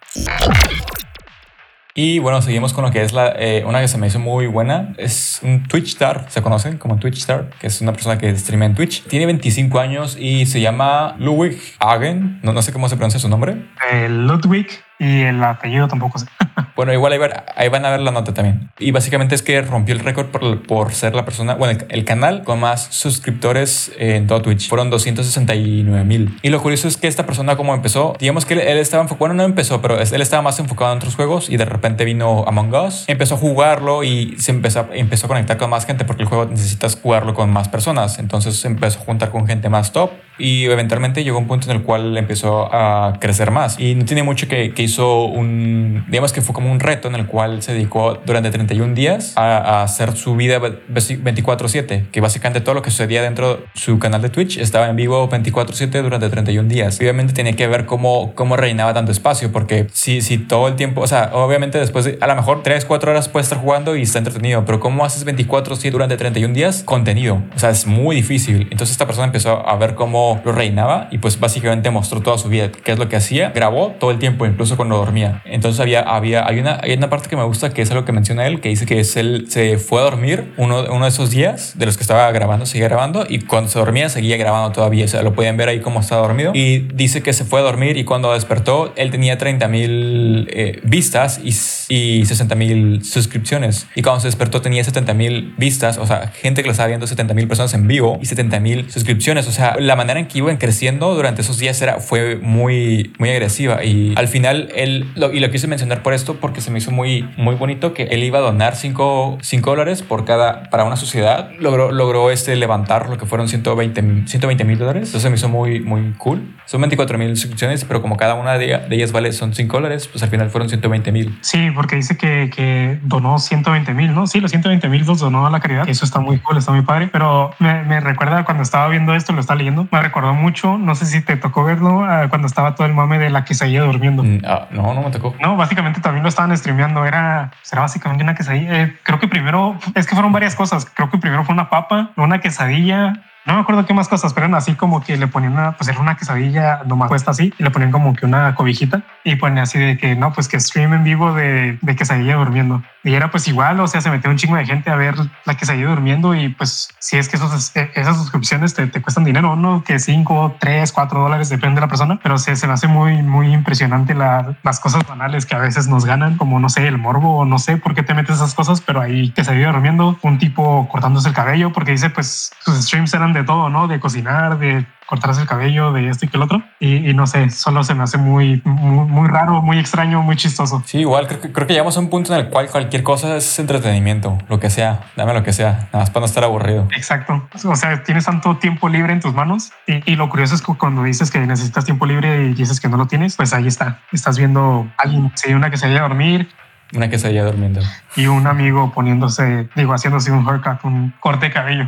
[1.95, 4.47] Y bueno, seguimos con lo que es la, eh, una que se me hizo muy
[4.47, 4.95] buena.
[4.97, 8.65] Es un Twitch Star, se conoce como Twitch Star, que es una persona que streama
[8.65, 9.03] en Twitch.
[9.03, 12.39] Tiene 25 años y se llama Ludwig Hagen.
[12.41, 13.57] No, no sé cómo se pronuncia su nombre.
[13.91, 14.67] Eh, Ludwig
[15.03, 16.25] y el apellido tampoco sé.
[16.75, 17.13] bueno, igual
[17.55, 18.69] ahí, van a ver la nota también.
[18.79, 22.43] Y básicamente es que rompió el récord por, por ser la persona, bueno, el, canal
[22.43, 24.69] con más suscriptores en todo Twitch.
[24.69, 26.37] Fueron 269 mil.
[26.41, 29.35] Y lo curioso es que esta persona, como empezó, digamos que él, estaba enfocado, bueno,
[29.35, 32.73] no empezó, pero él estaba más enfocado en otros juegos y de repente vino Among
[32.73, 36.29] Us, empezó a jugarlo y se empezó, empezó a conectar con más gente porque el
[36.29, 38.19] juego necesitas jugarlo con más personas.
[38.19, 41.77] Entonces empezó a juntar con gente más top y eventualmente llegó a un punto en
[41.77, 43.79] el cual empezó a crecer más.
[43.79, 47.15] Y no tiene mucho que, que hizo un, digamos que fue como un reto en
[47.15, 52.75] el cual se dedicó durante 31 días a, hacer su vida 24/7, que básicamente todo
[52.75, 56.67] lo que sucedía dentro de su canal de Twitch estaba en vivo 24/7 durante 31
[56.67, 56.99] días.
[56.99, 61.01] obviamente tenía que ver cómo, cómo reinaba tanto espacio, porque si, si todo el tiempo,
[61.01, 64.03] o sea, obviamente después de, a lo mejor 3, 4 horas puede estar jugando y
[64.03, 66.83] está entretenido, pero ¿cómo haces 24/7 durante 31 días?
[66.83, 67.41] Contenido.
[67.55, 68.67] O sea, es muy difícil.
[68.71, 72.49] Entonces esta persona empezó a ver cómo lo reinaba y pues básicamente mostró toda su
[72.49, 75.41] vida, qué es lo que hacía, grabó todo el tiempo, incluso cuando dormía.
[75.45, 78.11] Entonces había, había, hay una, hay una parte que me gusta que es algo que
[78.11, 81.29] menciona él, que dice que es él se fue a dormir uno, uno de esos
[81.29, 85.05] días de los que estaba grabando, seguía grabando y cuando se dormía seguía grabando todavía,
[85.05, 86.51] o sea, lo pueden ver ahí cómo estaba dormido.
[86.53, 90.79] Y dice que se fue a dormir y cuando despertó él tenía 30 mil eh,
[90.83, 91.49] vistas y,
[91.93, 93.87] y 60 mil suscripciones.
[93.95, 97.07] Y cuando se despertó tenía 70 mil vistas, o sea, gente que lo estaba viendo
[97.07, 100.39] 70 mil personas en vivo y 70 mil suscripciones, o sea, la manera en que
[100.39, 103.83] iban creciendo durante esos días era, fue muy, muy agresiva.
[103.83, 106.91] Y al final, él, lo, y lo quise mencionar por esto, porque se me hizo
[106.91, 111.51] muy, muy bonito que él iba a donar 5 dólares por cada, para una sociedad.
[111.59, 115.09] Logró, logró este levantar lo que fueron 120 mil dólares.
[115.09, 116.41] Entonces se me hizo muy, muy cool.
[116.65, 120.23] Son 24 mil suscripciones, pero como cada una de, ellas vale son 5 dólares, pues
[120.23, 121.37] al final fueron 120 mil.
[121.41, 124.27] Sí, porque dice que, que donó 120 mil, ¿no?
[124.27, 125.87] Sí, los 120 mil los donó a la caridad.
[125.87, 127.09] Eso está muy cool, está muy padre.
[127.11, 130.93] Pero me, me recuerda cuando estaba viendo esto, lo estaba leyendo, me recordó mucho, no
[130.95, 134.23] sé si te tocó verlo ah, cuando estaba todo el mame de la quesadilla durmiendo.
[134.23, 135.35] Mm, ah, no, no me tocó.
[135.41, 137.05] No, básicamente también lo estaban streameando.
[137.05, 138.83] Era, era básicamente una quesadilla.
[138.83, 140.85] Eh, creo que primero, es que fueron varias cosas.
[140.85, 144.45] Creo que primero fue una papa, una quesadilla, no me acuerdo qué más cosas, pero
[144.45, 147.63] eran así como que le ponían una, pues era una quesadilla nomás puesta así y
[147.63, 150.93] le ponían como que una cobijita y ponían así de que no, pues que stream
[150.93, 152.81] en vivo de, de quesadilla durmiendo.
[153.03, 155.15] Y era pues igual, o sea, se metió un chingo de gente a ver
[155.45, 158.73] la que se ha ido durmiendo y pues si es que esos, e, esas suscripciones
[158.73, 159.83] te, te cuestan dinero, ¿no?
[159.83, 163.21] Que 5, 3, 4 dólares, depende de la persona, pero se, se me hace muy,
[163.21, 166.97] muy impresionante la, las cosas banales que a veces nos ganan, como no sé, el
[166.97, 169.55] morbo o no sé por qué te metes esas cosas, pero ahí que se ha
[169.55, 173.69] ido durmiendo, un tipo cortándose el cabello, porque dice pues sus streams eran de todo,
[173.69, 173.87] ¿no?
[173.87, 176.63] De cocinar, de cortarse el cabello, de esto y que el otro.
[176.79, 180.81] Y, no sé, solo se me hace muy, muy, raro, muy extraño, muy chistoso.
[180.85, 183.35] Sí, igual creo que, creo que llegamos a un punto en el cual cualquier cosa
[183.37, 186.87] es entretenimiento, lo que sea, dame lo que sea, nada más para no estar aburrido.
[186.95, 187.47] Exacto.
[187.65, 191.03] O sea, tienes tanto tiempo libre en tus manos y, lo curioso es que cuando
[191.03, 193.99] dices que necesitas tiempo libre y dices que no lo tienes, pues ahí está.
[194.11, 196.47] Estás viendo a alguien, si una que se vaya a dormir,
[196.95, 197.81] una que se vaya durmiendo.
[198.15, 201.87] Y un amigo poniéndose, digo, haciéndose un haircut, un corte de cabello.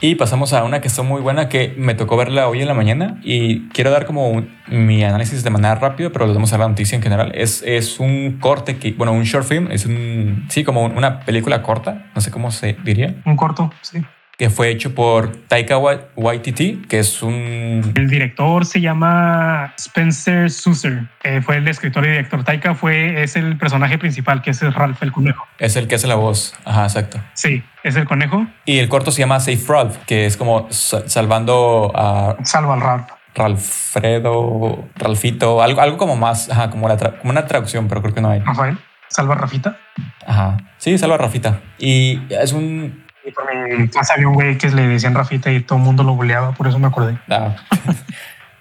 [0.00, 2.74] Y pasamos a una que está muy buena que me tocó verla hoy en la
[2.74, 6.66] mañana y quiero dar como mi análisis de manera rápida, pero les vamos a la
[6.66, 7.30] noticia en general.
[7.36, 11.62] Es, es un corte que, bueno, un short film, es un, sí, como una película
[11.62, 13.14] corta, no sé cómo se diría.
[13.24, 14.02] Un corto, sí
[14.42, 15.78] que fue hecho por Taika
[16.16, 17.92] Waititi, que es un...
[17.94, 21.06] El director se llama Spencer Susser,
[21.42, 22.42] fue el escritor y director.
[22.42, 25.46] Taika fue, es el personaje principal, que es Ralph el conejo.
[25.60, 27.20] Es el que hace la voz, ajá, exacto.
[27.34, 28.44] Sí, es el conejo.
[28.64, 32.34] Y el corto se llama Safe Ralph, que es como salvando a...
[32.42, 33.10] Salva al Ralph.
[33.36, 38.20] Ralfredo, Ralfito, algo, algo como más, ajá, como, la como una traducción, pero creo que
[38.20, 38.40] no hay.
[38.40, 38.76] Rafael,
[39.08, 39.78] salva a Rafita.
[40.26, 41.60] Ajá, sí, salva a Rafita.
[41.78, 45.60] Y es un y por mi casa había un güey que le decían Rafita y
[45.60, 47.18] todo el mundo lo buleaba, por eso me acordé.
[47.28, 47.56] Ah.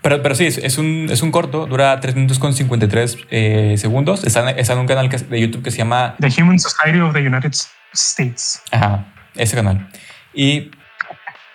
[0.04, 4.24] Pero, pero sí, es, un, es un corto, dura 3 minutos con 53 eh, segundos.
[4.24, 7.20] Está, está, en un canal de YouTube que se llama The Human Society of the
[7.20, 7.52] United
[7.94, 8.64] States.
[8.72, 9.06] Ajá,
[9.36, 9.88] ese canal.
[10.34, 10.72] Y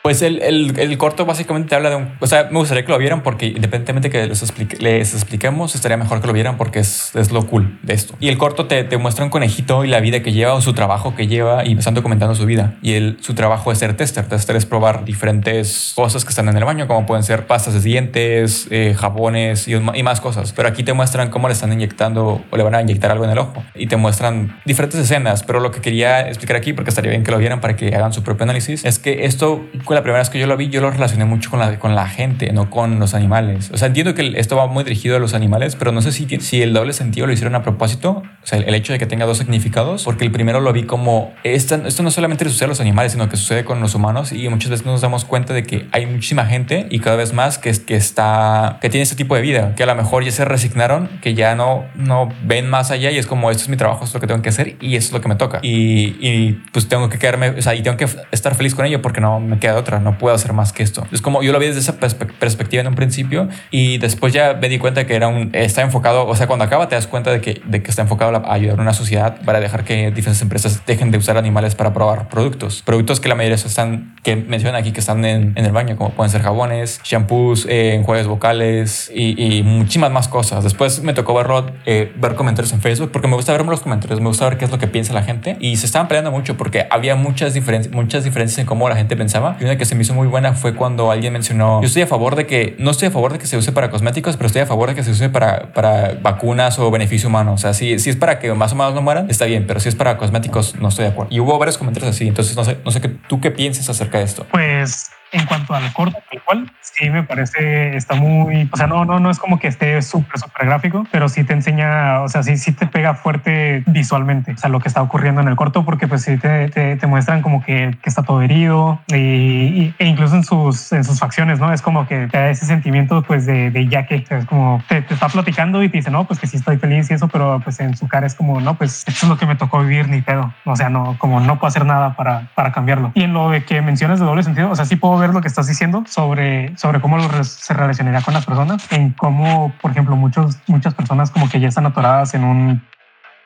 [0.06, 2.12] pues el, el, el, corto básicamente habla de un...
[2.20, 6.20] O sea, me gustaría que lo vieran porque independientemente que les, les expliquemos, estaría mejor
[6.20, 8.14] que lo vieran porque es, es lo cool de esto.
[8.20, 10.74] Y el corto te, te, muestra un conejito y la vida que lleva o su
[10.74, 12.76] trabajo que lleva y están documentando su vida.
[12.82, 14.28] Y el, su trabajo es ser tester.
[14.28, 17.80] Tester es probar diferentes cosas que están en el baño, como pueden ser pastas de
[17.80, 20.52] dientes, eh, jabones y, y, más cosas.
[20.52, 23.30] Pero aquí te muestran cómo le están inyectando o le van a inyectar algo en
[23.30, 23.64] el ojo.
[23.74, 25.42] Y te muestran diferentes escenas.
[25.42, 28.12] Pero lo que quería explicar aquí, porque estaría bien que lo vieran para que hagan
[28.12, 29.64] su propio análisis, es que esto
[29.96, 32.06] la primera vez que yo lo vi, yo lo relacioné mucho con la, con la
[32.06, 33.70] gente, no con los animales.
[33.72, 36.26] O sea, entiendo que esto va muy dirigido a los animales, pero no sé si,
[36.40, 38.22] si el doble sentido lo hicieron a propósito.
[38.42, 41.32] O sea, el, hecho de que tenga dos significados, porque el primero lo vi como
[41.44, 44.48] esto, esto no solamente sucede a los animales, sino que sucede con los humanos y
[44.50, 47.72] muchas veces nos damos cuenta de que hay muchísima gente y cada vez más que,
[47.72, 51.08] que está, que tiene este tipo de vida, que a lo mejor ya se resignaron,
[51.22, 54.10] que ya no, no ven más allá y es como esto es mi trabajo, esto
[54.10, 55.60] es lo que tengo que hacer y eso es lo que me toca.
[55.62, 59.00] Y, y pues tengo que quedarme, o sea, y tengo que estar feliz con ello
[59.00, 61.06] porque no me queda otra, no puedo hacer más que esto.
[61.12, 64.68] Es como yo lo vi desde esa perspectiva en un principio y después ya me
[64.68, 67.40] di cuenta que era un, está enfocado, o sea, cuando acaba te das cuenta de
[67.40, 70.82] que, de que está enfocado a ayudar a una sociedad para dejar que diferentes empresas
[70.86, 72.82] dejen de usar animales para probar productos.
[72.84, 76.10] Productos que la mayoría están, que mencionan aquí que están en, en el baño, como
[76.10, 80.64] pueden ser jabones, shampoos, eh, enjuagues vocales y, y, muchísimas más cosas.
[80.64, 84.20] Después me tocó verlo, eh, ver comentarios en Facebook porque me gusta ver los comentarios,
[84.20, 86.56] me gusta ver qué es lo que piensa la gente y se estaban peleando mucho
[86.56, 89.94] porque había muchas diferencias, muchas diferencias en cómo la gente pensaba y una que se
[89.94, 92.90] me hizo muy buena fue cuando alguien mencionó, yo estoy a favor de que, no
[92.90, 95.02] estoy a favor de que se use para cosméticos, pero estoy a favor de que
[95.02, 97.54] se use para, para vacunas o beneficio humano.
[97.54, 99.80] O sea, si, si es para que más o menos no mueran, está bien, pero
[99.80, 101.32] si es para cosméticos, no estoy de acuerdo.
[101.32, 104.18] Y hubo varios comentarios así, entonces no sé, no sé qué, tú qué piensas acerca
[104.18, 104.46] de esto.
[104.50, 109.04] Pues en cuanto al corto, tal cual, sí me parece, está muy, o sea, no,
[109.04, 112.42] no, no es como que esté súper, súper gráfico, pero sí te enseña, o sea,
[112.42, 115.84] sí, sí te pega fuerte visualmente, o sea, lo que está ocurriendo en el corto,
[115.84, 120.36] porque pues sí te, te, muestran como que, que, está todo herido y, e incluso
[120.36, 121.72] en sus, en sus facciones, ¿no?
[121.72, 125.02] Es como que te da ese sentimiento pues de, de ya que, es como te,
[125.02, 127.60] te, está platicando y te dice, no, pues que sí estoy feliz y eso, pero
[127.62, 130.08] pues en su cara es como, no, pues esto es lo que me tocó vivir,
[130.08, 133.12] ni pedo, o sea, no, como no puedo hacer nada para, para cambiarlo.
[133.14, 135.40] Y en lo de que mencionas de doble sentido, o sea, sí puedo ver lo
[135.40, 140.16] que estás diciendo sobre, sobre cómo se relacionaría con las personas, en cómo, por ejemplo,
[140.16, 142.82] muchos, muchas personas como que ya están atoradas en un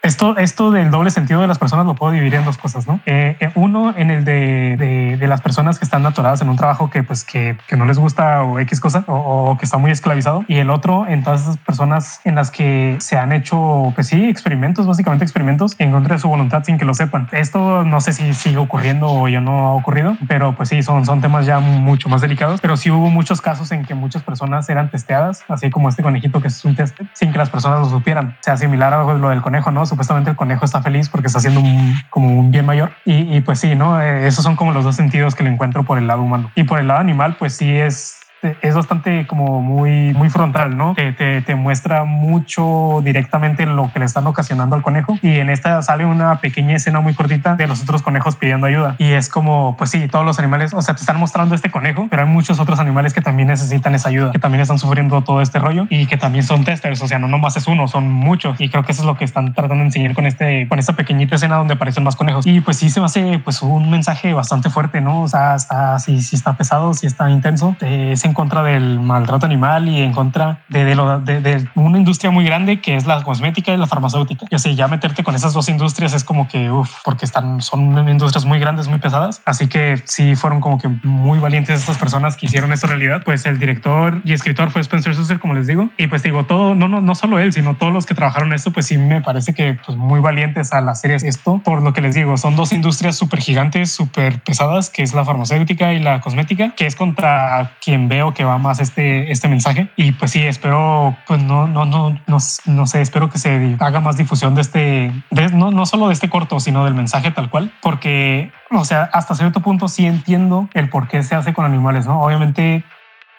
[0.02, 3.00] esto, esto del doble sentido de las personas lo puedo dividir en dos cosas, ¿no?
[3.04, 4.76] Eh, eh, uno, en el de,
[5.18, 7.98] de, las personas que están atoradas en un trabajo que, pues, que, que no les
[7.98, 10.44] gusta o X cosa o, que está muy esclavizado.
[10.48, 14.28] Y el otro, en todas esas personas en las que se han hecho, pues sí,
[14.28, 17.28] experimentos, básicamente experimentos en contra de su voluntad sin que lo sepan.
[17.32, 21.04] Esto no sé si sigue ocurriendo o ya no ha ocurrido, pero pues sí, son,
[21.04, 22.60] son temas ya mucho más delicados.
[22.62, 26.40] Pero sí hubo muchos casos en que muchas personas eran testeadas, así como este conejito
[26.40, 28.36] que es un test, sin que las personas lo supieran.
[28.40, 29.89] Sea, similar a lo del conejo, ¿no?
[29.90, 32.92] Supuestamente el conejo está feliz porque está haciendo un, como un bien mayor.
[33.04, 34.00] Y, y pues sí, ¿no?
[34.00, 36.50] Eh, esos son como los dos sentidos que le encuentro por el lado humano.
[36.54, 38.19] Y por el lado animal, pues sí es
[38.62, 40.94] es bastante como muy, muy frontal, ¿no?
[40.94, 45.18] Te, te, te, muestra mucho directamente lo que le están ocasionando al conejo.
[45.22, 48.94] Y en esta sale una pequeña escena muy cortita de los otros conejos pidiendo ayuda.
[48.98, 52.06] Y es como, pues sí, todos los animales, o sea, te están mostrando este conejo,
[52.08, 55.42] pero hay muchos otros animales que también necesitan esa ayuda, que también están sufriendo todo
[55.42, 57.02] este rollo y que también son testers.
[57.02, 58.58] O sea, no nomás es uno, son muchos.
[58.60, 60.94] Y creo que eso es lo que están tratando de enseñar con este, con esta
[60.94, 62.46] pequeñita escena donde aparecen más conejos.
[62.46, 65.22] Y pues sí se hace pues un mensaje bastante fuerte, ¿no?
[65.22, 67.76] O sea, está, sí, sí está pesado, sí está intenso.
[67.80, 71.98] Es en contra del maltrato animal y en contra de, de, lo, de, de, una
[71.98, 74.46] industria muy grande que es la cosmética y la farmacéutica.
[74.48, 78.08] Y así ya meterte con esas dos industrias es como que, uff, porque están, son
[78.08, 79.42] industrias muy grandes, muy pesadas.
[79.44, 83.22] Así que sí fueron como que muy valientes estas personas que hicieron esta realidad.
[83.24, 85.90] Pues el director y escritor fue Spencer Susser, como les digo.
[85.98, 88.72] Y pues digo, todo, no, no, no solo él, sino todos los que trabajaron esto,
[88.72, 91.60] pues sí me parece que pues muy valientes a las series esto.
[91.64, 95.24] Por lo que les digo, son dos industrias súper gigantes, súper pesadas, que es la
[95.24, 99.88] farmacéutica y la cosmética, que es contra quien veo que va más este, este mensaje.
[99.96, 104.00] Y pues sí, espero, pues no, no, no, no, no sé, espero que se haga
[104.00, 107.48] más difusión de este, de, no, no solo de este corto, sino del mensaje tal
[107.48, 111.64] cual, porque, o sea, hasta cierto punto sí entiendo el por qué se hace con
[111.64, 112.20] animales, ¿no?
[112.20, 112.84] Obviamente,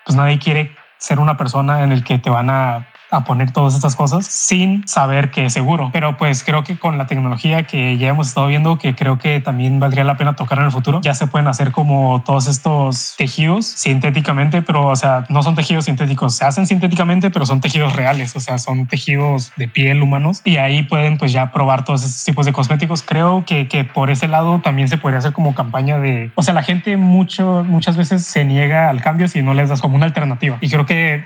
[0.06, 3.76] pues nadie quiere ser una persona en el que te van a a poner todas
[3.76, 5.90] estas cosas sin saber que es seguro.
[5.94, 9.42] Pero pues creo que con la tecnología que ya hemos estado viendo, que creo que
[9.42, 13.16] también valdría la pena tocar en el futuro, ya se pueden hacer como todos estos
[13.18, 17.96] tejidos sintéticamente, pero o sea, no son tejidos sintéticos, se hacen sintéticamente, pero son tejidos
[17.96, 22.04] reales, o sea, son tejidos de piel humanos y ahí pueden pues ya probar todos
[22.04, 23.04] estos tipos de cosméticos.
[23.04, 26.54] Creo que, que por ese lado también se podría hacer como campaña de, o sea,
[26.54, 30.06] la gente mucho, muchas veces se niega al cambio si no les das como una
[30.06, 30.58] alternativa.
[30.62, 31.26] Y creo que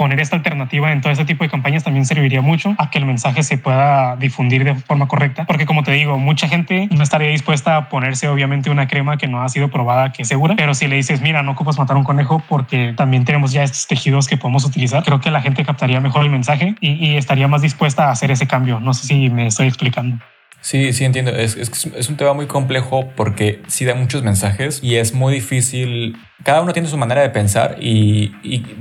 [0.00, 3.04] poner esta alternativa en todo este tipo de campañas también serviría mucho a que el
[3.04, 5.44] mensaje se pueda difundir de forma correcta.
[5.44, 9.26] Porque como te digo, mucha gente no estaría dispuesta a ponerse obviamente una crema que
[9.26, 10.54] no ha sido probada, que es segura.
[10.56, 13.86] Pero si le dices, mira, no ocupas matar un conejo porque también tenemos ya estos
[13.88, 17.46] tejidos que podemos utilizar, creo que la gente captaría mejor el mensaje y, y estaría
[17.46, 18.80] más dispuesta a hacer ese cambio.
[18.80, 20.16] No sé si me estoy explicando.
[20.62, 21.30] Sí, sí, entiendo.
[21.32, 25.34] Es, es, es un tema muy complejo porque sí da muchos mensajes y es muy
[25.34, 28.32] difícil cada uno tiene su manera de pensar y,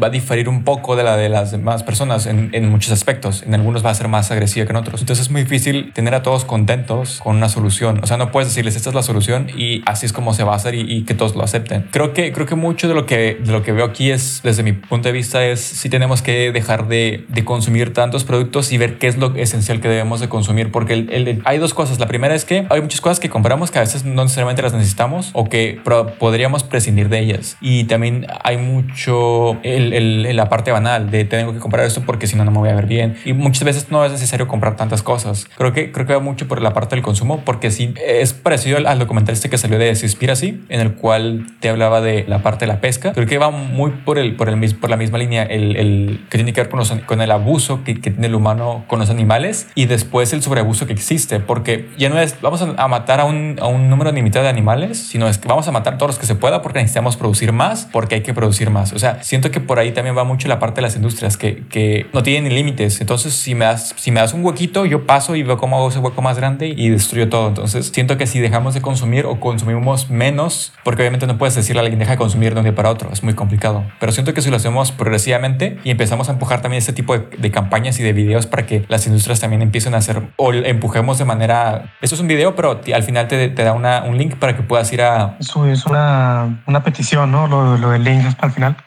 [0.01, 3.43] va a diferir un poco de la de las demás personas en, en, muchos aspectos.
[3.43, 5.01] En algunos va a ser más agresiva que en otros.
[5.01, 7.99] Entonces es muy difícil tener a todos contentos con una solución.
[8.03, 10.53] O sea, no puedes decirles esta es la solución y así es como se va
[10.53, 11.87] a hacer y, que todos lo acepten.
[11.91, 14.63] Creo que, creo que mucho de lo que, de lo que veo aquí es, desde
[14.63, 18.77] mi punto de vista, es si tenemos que dejar de, de consumir tantos productos y
[18.77, 20.71] ver qué es lo esencial que debemos de consumir.
[20.71, 21.99] Porque el, el, hay dos cosas.
[21.99, 24.73] La primera es que hay muchas cosas que compramos que a veces no necesariamente las
[24.73, 25.81] necesitamos o que
[26.19, 27.48] podríamos prescindir de ellas.
[27.61, 32.27] Y también hay mucho el, el, la parte banal de tengo que comprar esto porque
[32.27, 33.17] si no, no me voy a ver bien.
[33.25, 35.47] Y muchas veces no es necesario comprar tantas cosas.
[35.57, 38.77] Creo que, creo que va mucho por la parte del consumo porque sí es parecido
[38.77, 42.41] al, al documental este que salió de Seaspiracy, en el cual te hablaba de la
[42.41, 43.13] parte de la pesca.
[43.13, 46.37] Creo que va muy por, el, por, el, por la misma línea el, el que
[46.37, 49.09] tiene que ver con, los, con el abuso que, que, tiene el humano con los
[49.09, 51.39] animales y después el sobreabuso que existe.
[51.39, 54.97] Porque ya no es vamos a, matar a un, a un número limitado de animales,
[54.97, 57.87] sino es que vamos a matar todos los que se pueda porque necesitamos producir más
[57.91, 58.93] porque hay que producir más.
[58.93, 61.65] O sea, siento que por ahí también va mucho la parte de las industrias que,
[61.67, 63.01] que no tienen límites.
[63.01, 65.89] Entonces, si me, das, si me das un huequito, yo paso y veo cómo hago
[65.89, 67.47] ese hueco más grande y destruyo todo.
[67.47, 71.81] Entonces, siento que si dejamos de consumir o consumimos menos, porque obviamente no puedes decirle
[71.81, 73.83] a alguien deja de consumir de un día para otro, es muy complicado.
[73.99, 77.25] Pero siento que si lo hacemos progresivamente y empezamos a empujar también este tipo de,
[77.37, 81.17] de campañas y de videos para que las industrias también empiecen a hacer o empujemos
[81.17, 81.93] de manera.
[82.01, 84.63] Esto es un video, pero al final te, te da una, un link para que
[84.63, 85.37] puedas ir a.
[85.39, 87.47] Eso es una, una petición, ¿no?
[87.47, 88.77] Lo, lo del link al final.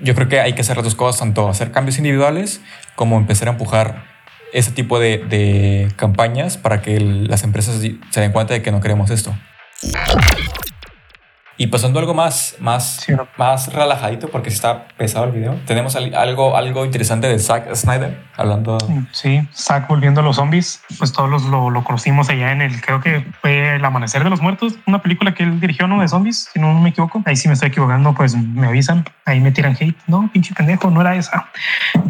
[0.00, 2.60] Yo creo que hay que hacer las dos cosas, tanto hacer cambios individuales
[2.94, 4.04] como empezar a empujar
[4.52, 7.80] ese tipo de, de campañas para que las empresas
[8.10, 9.34] se den cuenta de que no queremos esto.
[11.60, 13.26] Y pasando algo más, más, sí, no.
[13.36, 18.78] más relajadito, porque está pesado el video, tenemos algo, algo interesante de Zack Snyder, hablando...
[19.10, 22.80] Sí, Zack volviendo a los zombies, pues todos los, lo, lo, conocimos allá en el,
[22.80, 26.00] creo que fue El Amanecer de los Muertos, una película que él dirigió, ¿no?
[26.00, 27.24] De zombies, si no me equivoco.
[27.26, 29.96] Ahí sí me estoy equivocando, pues me avisan, ahí me tiran hate.
[30.06, 31.48] No, pinche pendejo, no era esa.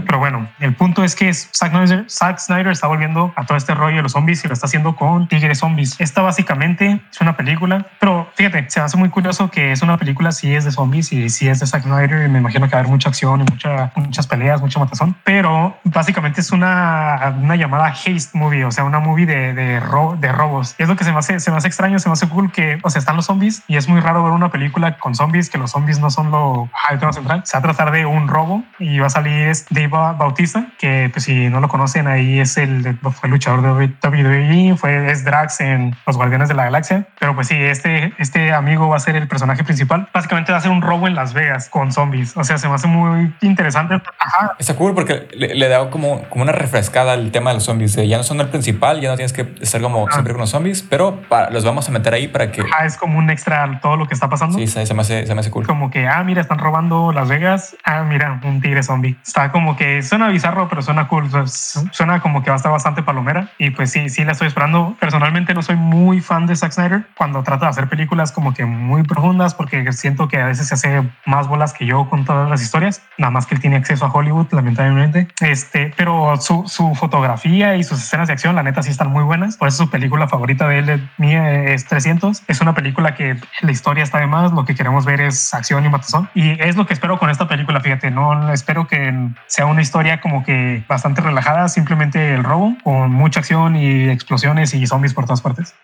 [0.05, 3.75] Pero bueno, el punto es que Zack Snyder, Zack Snyder está volviendo a todo este
[3.75, 5.99] rollo de los zombies y lo está haciendo con Tigres Zombies.
[5.99, 10.33] Esta básicamente es una película, pero fíjate, se hace muy curioso que es una película,
[10.33, 12.79] sí es de zombies y sí es de Zack Snyder y me imagino que va
[12.79, 17.55] a haber mucha acción y mucha, muchas peleas, mucha matazón, pero básicamente es una, una
[17.55, 20.75] llamada haste movie, o sea, una movie de, de, ro de robos.
[20.79, 22.51] Y es lo que se me, hace, se me hace extraño, se me hace cool
[22.51, 25.51] que, o sea, están los zombies y es muy raro ver una película con zombies,
[25.51, 27.43] que los zombies no son lo el central.
[27.45, 31.25] Se va a tratar de un robo y va a salir Dave Bautista, que pues
[31.25, 35.61] si no lo conocen, ahí es el, fue el luchador de WWE, fue, es Drax
[35.61, 39.17] en Los Guardianes de la Galaxia, pero pues sí, este este amigo va a ser
[39.17, 40.09] el personaje principal.
[40.13, 42.37] Básicamente va a ser un robo en Las Vegas con zombies.
[42.37, 44.01] O sea, se me hace muy interesante.
[44.19, 44.57] Ajá.
[44.59, 47.95] Está cool porque le, da como, como una refrescada al tema de los zombies.
[47.95, 50.83] ya no son el principal, ya no tienes que estar como siempre con los zombies,
[50.83, 52.63] pero los vamos a meter ahí para que...
[52.79, 54.59] Ah, es como un extra todo lo que está pasando.
[54.59, 55.67] Sí, se, me hace, se me hace cool.
[55.67, 57.77] Como que, ah, mira, están robando Las Vegas.
[57.85, 59.17] Ah, mira, un tigre zombie.
[59.27, 61.29] Está como que suena bizarro, pero suena cool.
[61.47, 63.49] Suena como que va a estar bastante palomera.
[63.59, 64.97] Y pues sí, sí la estoy esperando.
[65.01, 68.65] Personalmente no soy muy fan de Zack Snyder cuando trata de hacer películas como que
[68.65, 72.49] muy profundas porque siento que a veces se hace más bolas que yo con todas
[72.49, 73.03] las historias.
[73.19, 75.27] Nada más que él tiene acceso a Hollywood, lamentablemente.
[75.41, 79.25] Este, pero su, su fotografía y sus escenas de acción, la neta, sí están muy
[79.25, 79.57] buenas.
[79.57, 82.45] Por eso su película favorita de él, mía, es 300.
[82.47, 84.53] Es una película que la historia está de más.
[84.53, 86.31] Lo que queremos ver es acción y matazón.
[86.35, 87.81] Y es lo que espero con esta película.
[87.81, 89.13] Fíjate, no espero que
[89.49, 94.75] sea una historia como que bastante relajada, simplemente el robo con mucha acción y explosiones
[94.75, 95.75] y zombies por todas partes.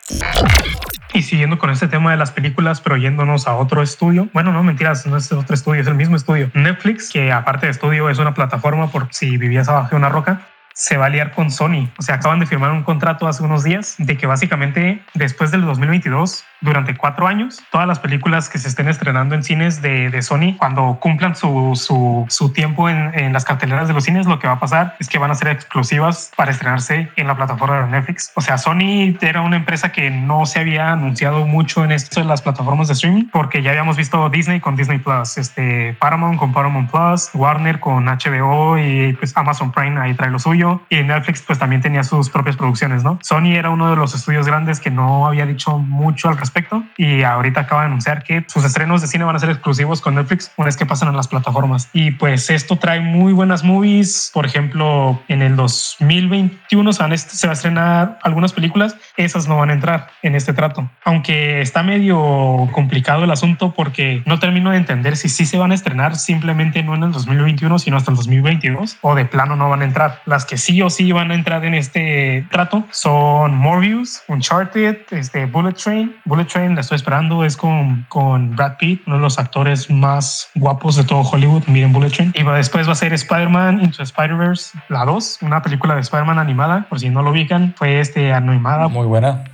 [1.14, 4.28] Y siguiendo con este tema de las películas, pero yéndonos a otro estudio.
[4.32, 6.50] Bueno, no mentiras, no es otro estudio, es el mismo estudio.
[6.54, 10.48] Netflix, que aparte de estudio es una plataforma por si vivías abajo de una roca
[10.74, 11.88] se va a liar con Sony.
[11.98, 15.62] O sea, acaban de firmar un contrato hace unos días de que básicamente después del
[15.62, 20.22] 2022 durante cuatro años todas las películas que se estén estrenando en cines de, de
[20.22, 24.38] Sony, cuando cumplan su, su, su tiempo en, en, las carteleras de los cines, lo
[24.38, 27.82] que va a pasar es que van a ser exclusivas para estrenarse en la plataforma
[27.82, 28.32] de Netflix.
[28.34, 32.26] O sea, Sony era una empresa que no se había anunciado mucho en esto de
[32.26, 36.52] las plataformas de streaming, porque ya habíamos visto Disney con Disney Plus, este Paramount con
[36.52, 41.42] Paramount Plus, Warner con HBO y pues Amazon Prime ahí trae lo suyo y Netflix
[41.42, 43.18] pues también tenía sus propias producciones, ¿no?
[43.22, 47.22] Sony era uno de los estudios grandes que no había dicho mucho al respecto y
[47.22, 50.52] ahorita acaba de anunciar que sus estrenos de cine van a ser exclusivos con Netflix
[50.56, 51.88] una vez que pasan a las plataformas.
[51.92, 54.30] Y pues esto trae muy buenas movies.
[54.32, 58.96] Por ejemplo, en el 2021 se, van se va a estrenar algunas películas.
[59.16, 60.90] Esas no van a entrar en este trato.
[61.04, 65.72] Aunque está medio complicado el asunto porque no termino de entender si sí se van
[65.72, 69.68] a estrenar simplemente no en el 2021, sino hasta el 2022 o de plano no
[69.68, 70.20] van a entrar.
[70.26, 75.46] Las que sí o sí van a entrar en este trato son Morbius, Uncharted, este
[75.46, 79.38] Bullet Train, Bullet Train, la estoy esperando, es con, con Brad Pitt, uno de los
[79.38, 81.64] actores más guapos de todo Hollywood.
[81.66, 82.32] Miren Bullet Train.
[82.34, 86.86] Y después va a ser Spider-Man Into Spider-Verse, la 2, una película de Spider-Man animada,
[86.88, 88.88] por si no lo ubican, fue este animada.
[88.88, 89.44] Muy buena.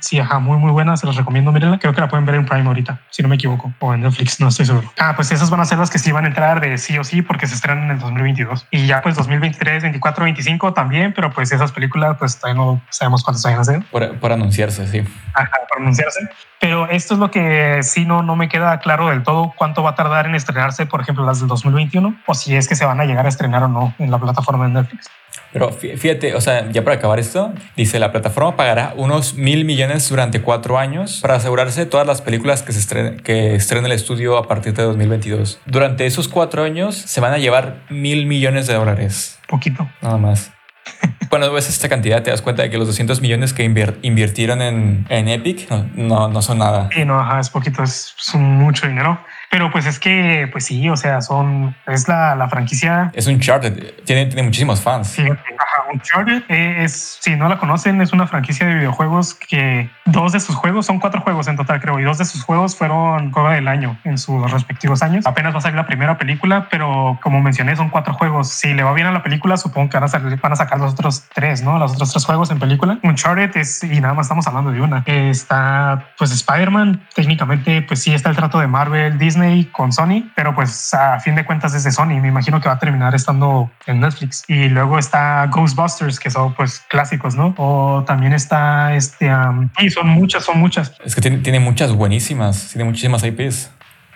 [0.00, 1.78] Sí, ajá, muy, muy buena, se los recomiendo, mírenla.
[1.78, 4.40] Creo que la pueden ver en Prime ahorita, si no me equivoco, o en Netflix,
[4.40, 4.92] no estoy seguro.
[4.98, 7.04] Ah, pues esas van a ser las que sí van a entrar de sí o
[7.04, 8.66] sí, porque se estrenan en el 2022.
[8.70, 10.41] Y ya pues 2023, 24, 25
[10.74, 13.84] también, pero pues esas películas pues todavía no sabemos cuántas vayan a ser.
[13.90, 15.02] Por, por anunciarse, sí.
[15.34, 16.20] Ajá, por anunciarse.
[16.60, 19.90] Pero esto es lo que sí no, no me queda claro del todo cuánto va
[19.90, 23.00] a tardar en estrenarse, por ejemplo, las del 2021, o si es que se van
[23.00, 25.10] a llegar a estrenar o no en la plataforma de Netflix.
[25.52, 30.08] Pero fíjate, o sea, ya para acabar esto, dice la plataforma pagará unos mil millones
[30.08, 34.38] durante cuatro años para asegurarse todas las películas que se estrenen, que estrene el estudio
[34.38, 35.60] a partir de 2022.
[35.66, 39.38] Durante esos cuatro años se van a llevar mil millones de dólares.
[39.52, 39.86] Poquito.
[40.00, 40.50] Nada más.
[41.28, 45.04] Cuando ves esta cantidad, te das cuenta de que los 200 millones que invirtieron en,
[45.10, 46.88] en Epic no, no, son nada.
[46.90, 49.20] Sí, no, ajá, es poquito, es, es mucho dinero.
[49.52, 53.10] Pero pues es que, pues sí, o sea, son, es la, la franquicia.
[53.12, 55.08] Es un Uncharted, tiene, tiene muchísimos fans.
[55.08, 60.32] Sí, ajá, Uncharted es, si no la conocen, es una franquicia de videojuegos que dos
[60.32, 63.30] de sus juegos, son cuatro juegos en total, creo, y dos de sus juegos fueron
[63.30, 65.26] juego del año en sus respectivos años.
[65.26, 68.48] Apenas va a salir la primera película, pero como mencioné, son cuatro juegos.
[68.48, 70.80] Si le va bien a la película, supongo que van a, salir, van a sacar
[70.80, 71.78] los otros tres, ¿no?
[71.78, 72.98] Los otros tres juegos en película.
[73.02, 75.02] Uncharted es, y nada más estamos hablando de una.
[75.04, 79.41] Está, pues, Spider-Man, técnicamente, pues sí está el trato de Marvel, Disney
[79.72, 82.20] con Sony, pero pues a fin de cuentas es de Sony.
[82.20, 84.44] Me imagino que va a terminar estando en Netflix.
[84.48, 87.54] Y luego está Ghostbusters, que son pues clásicos, ¿no?
[87.56, 89.30] O también está este...
[89.78, 90.98] y son muchas, son muchas.
[91.04, 93.70] Es que tiene, tiene muchas buenísimas, tiene muchísimas IPs.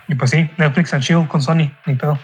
[0.09, 2.19] Y pues sí, Netflix and Chill con Sony, ni pedo.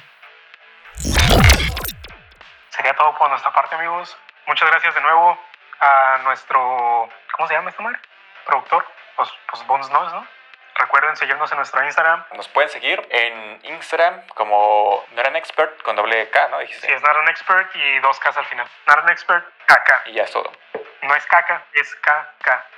[2.71, 4.17] Sería todo por nuestra parte, amigos.
[4.47, 5.39] Muchas gracias de nuevo
[5.81, 7.99] a nuestro, ¿cómo se llama este mal?
[8.47, 8.85] Productor,
[9.17, 10.42] pues, pues Bones Noise, ¿no?
[10.75, 12.25] Recuerden seguirnos en nuestro Instagram.
[12.35, 16.61] Nos pueden seguir en Instagram como Naran Expert con doble K, ¿no?
[16.61, 18.67] Sí, es Naran Expert y dos K al final.
[18.87, 20.07] Naran Expert KK.
[20.07, 20.51] Y ya es todo.
[21.03, 22.72] No es KK, es KK.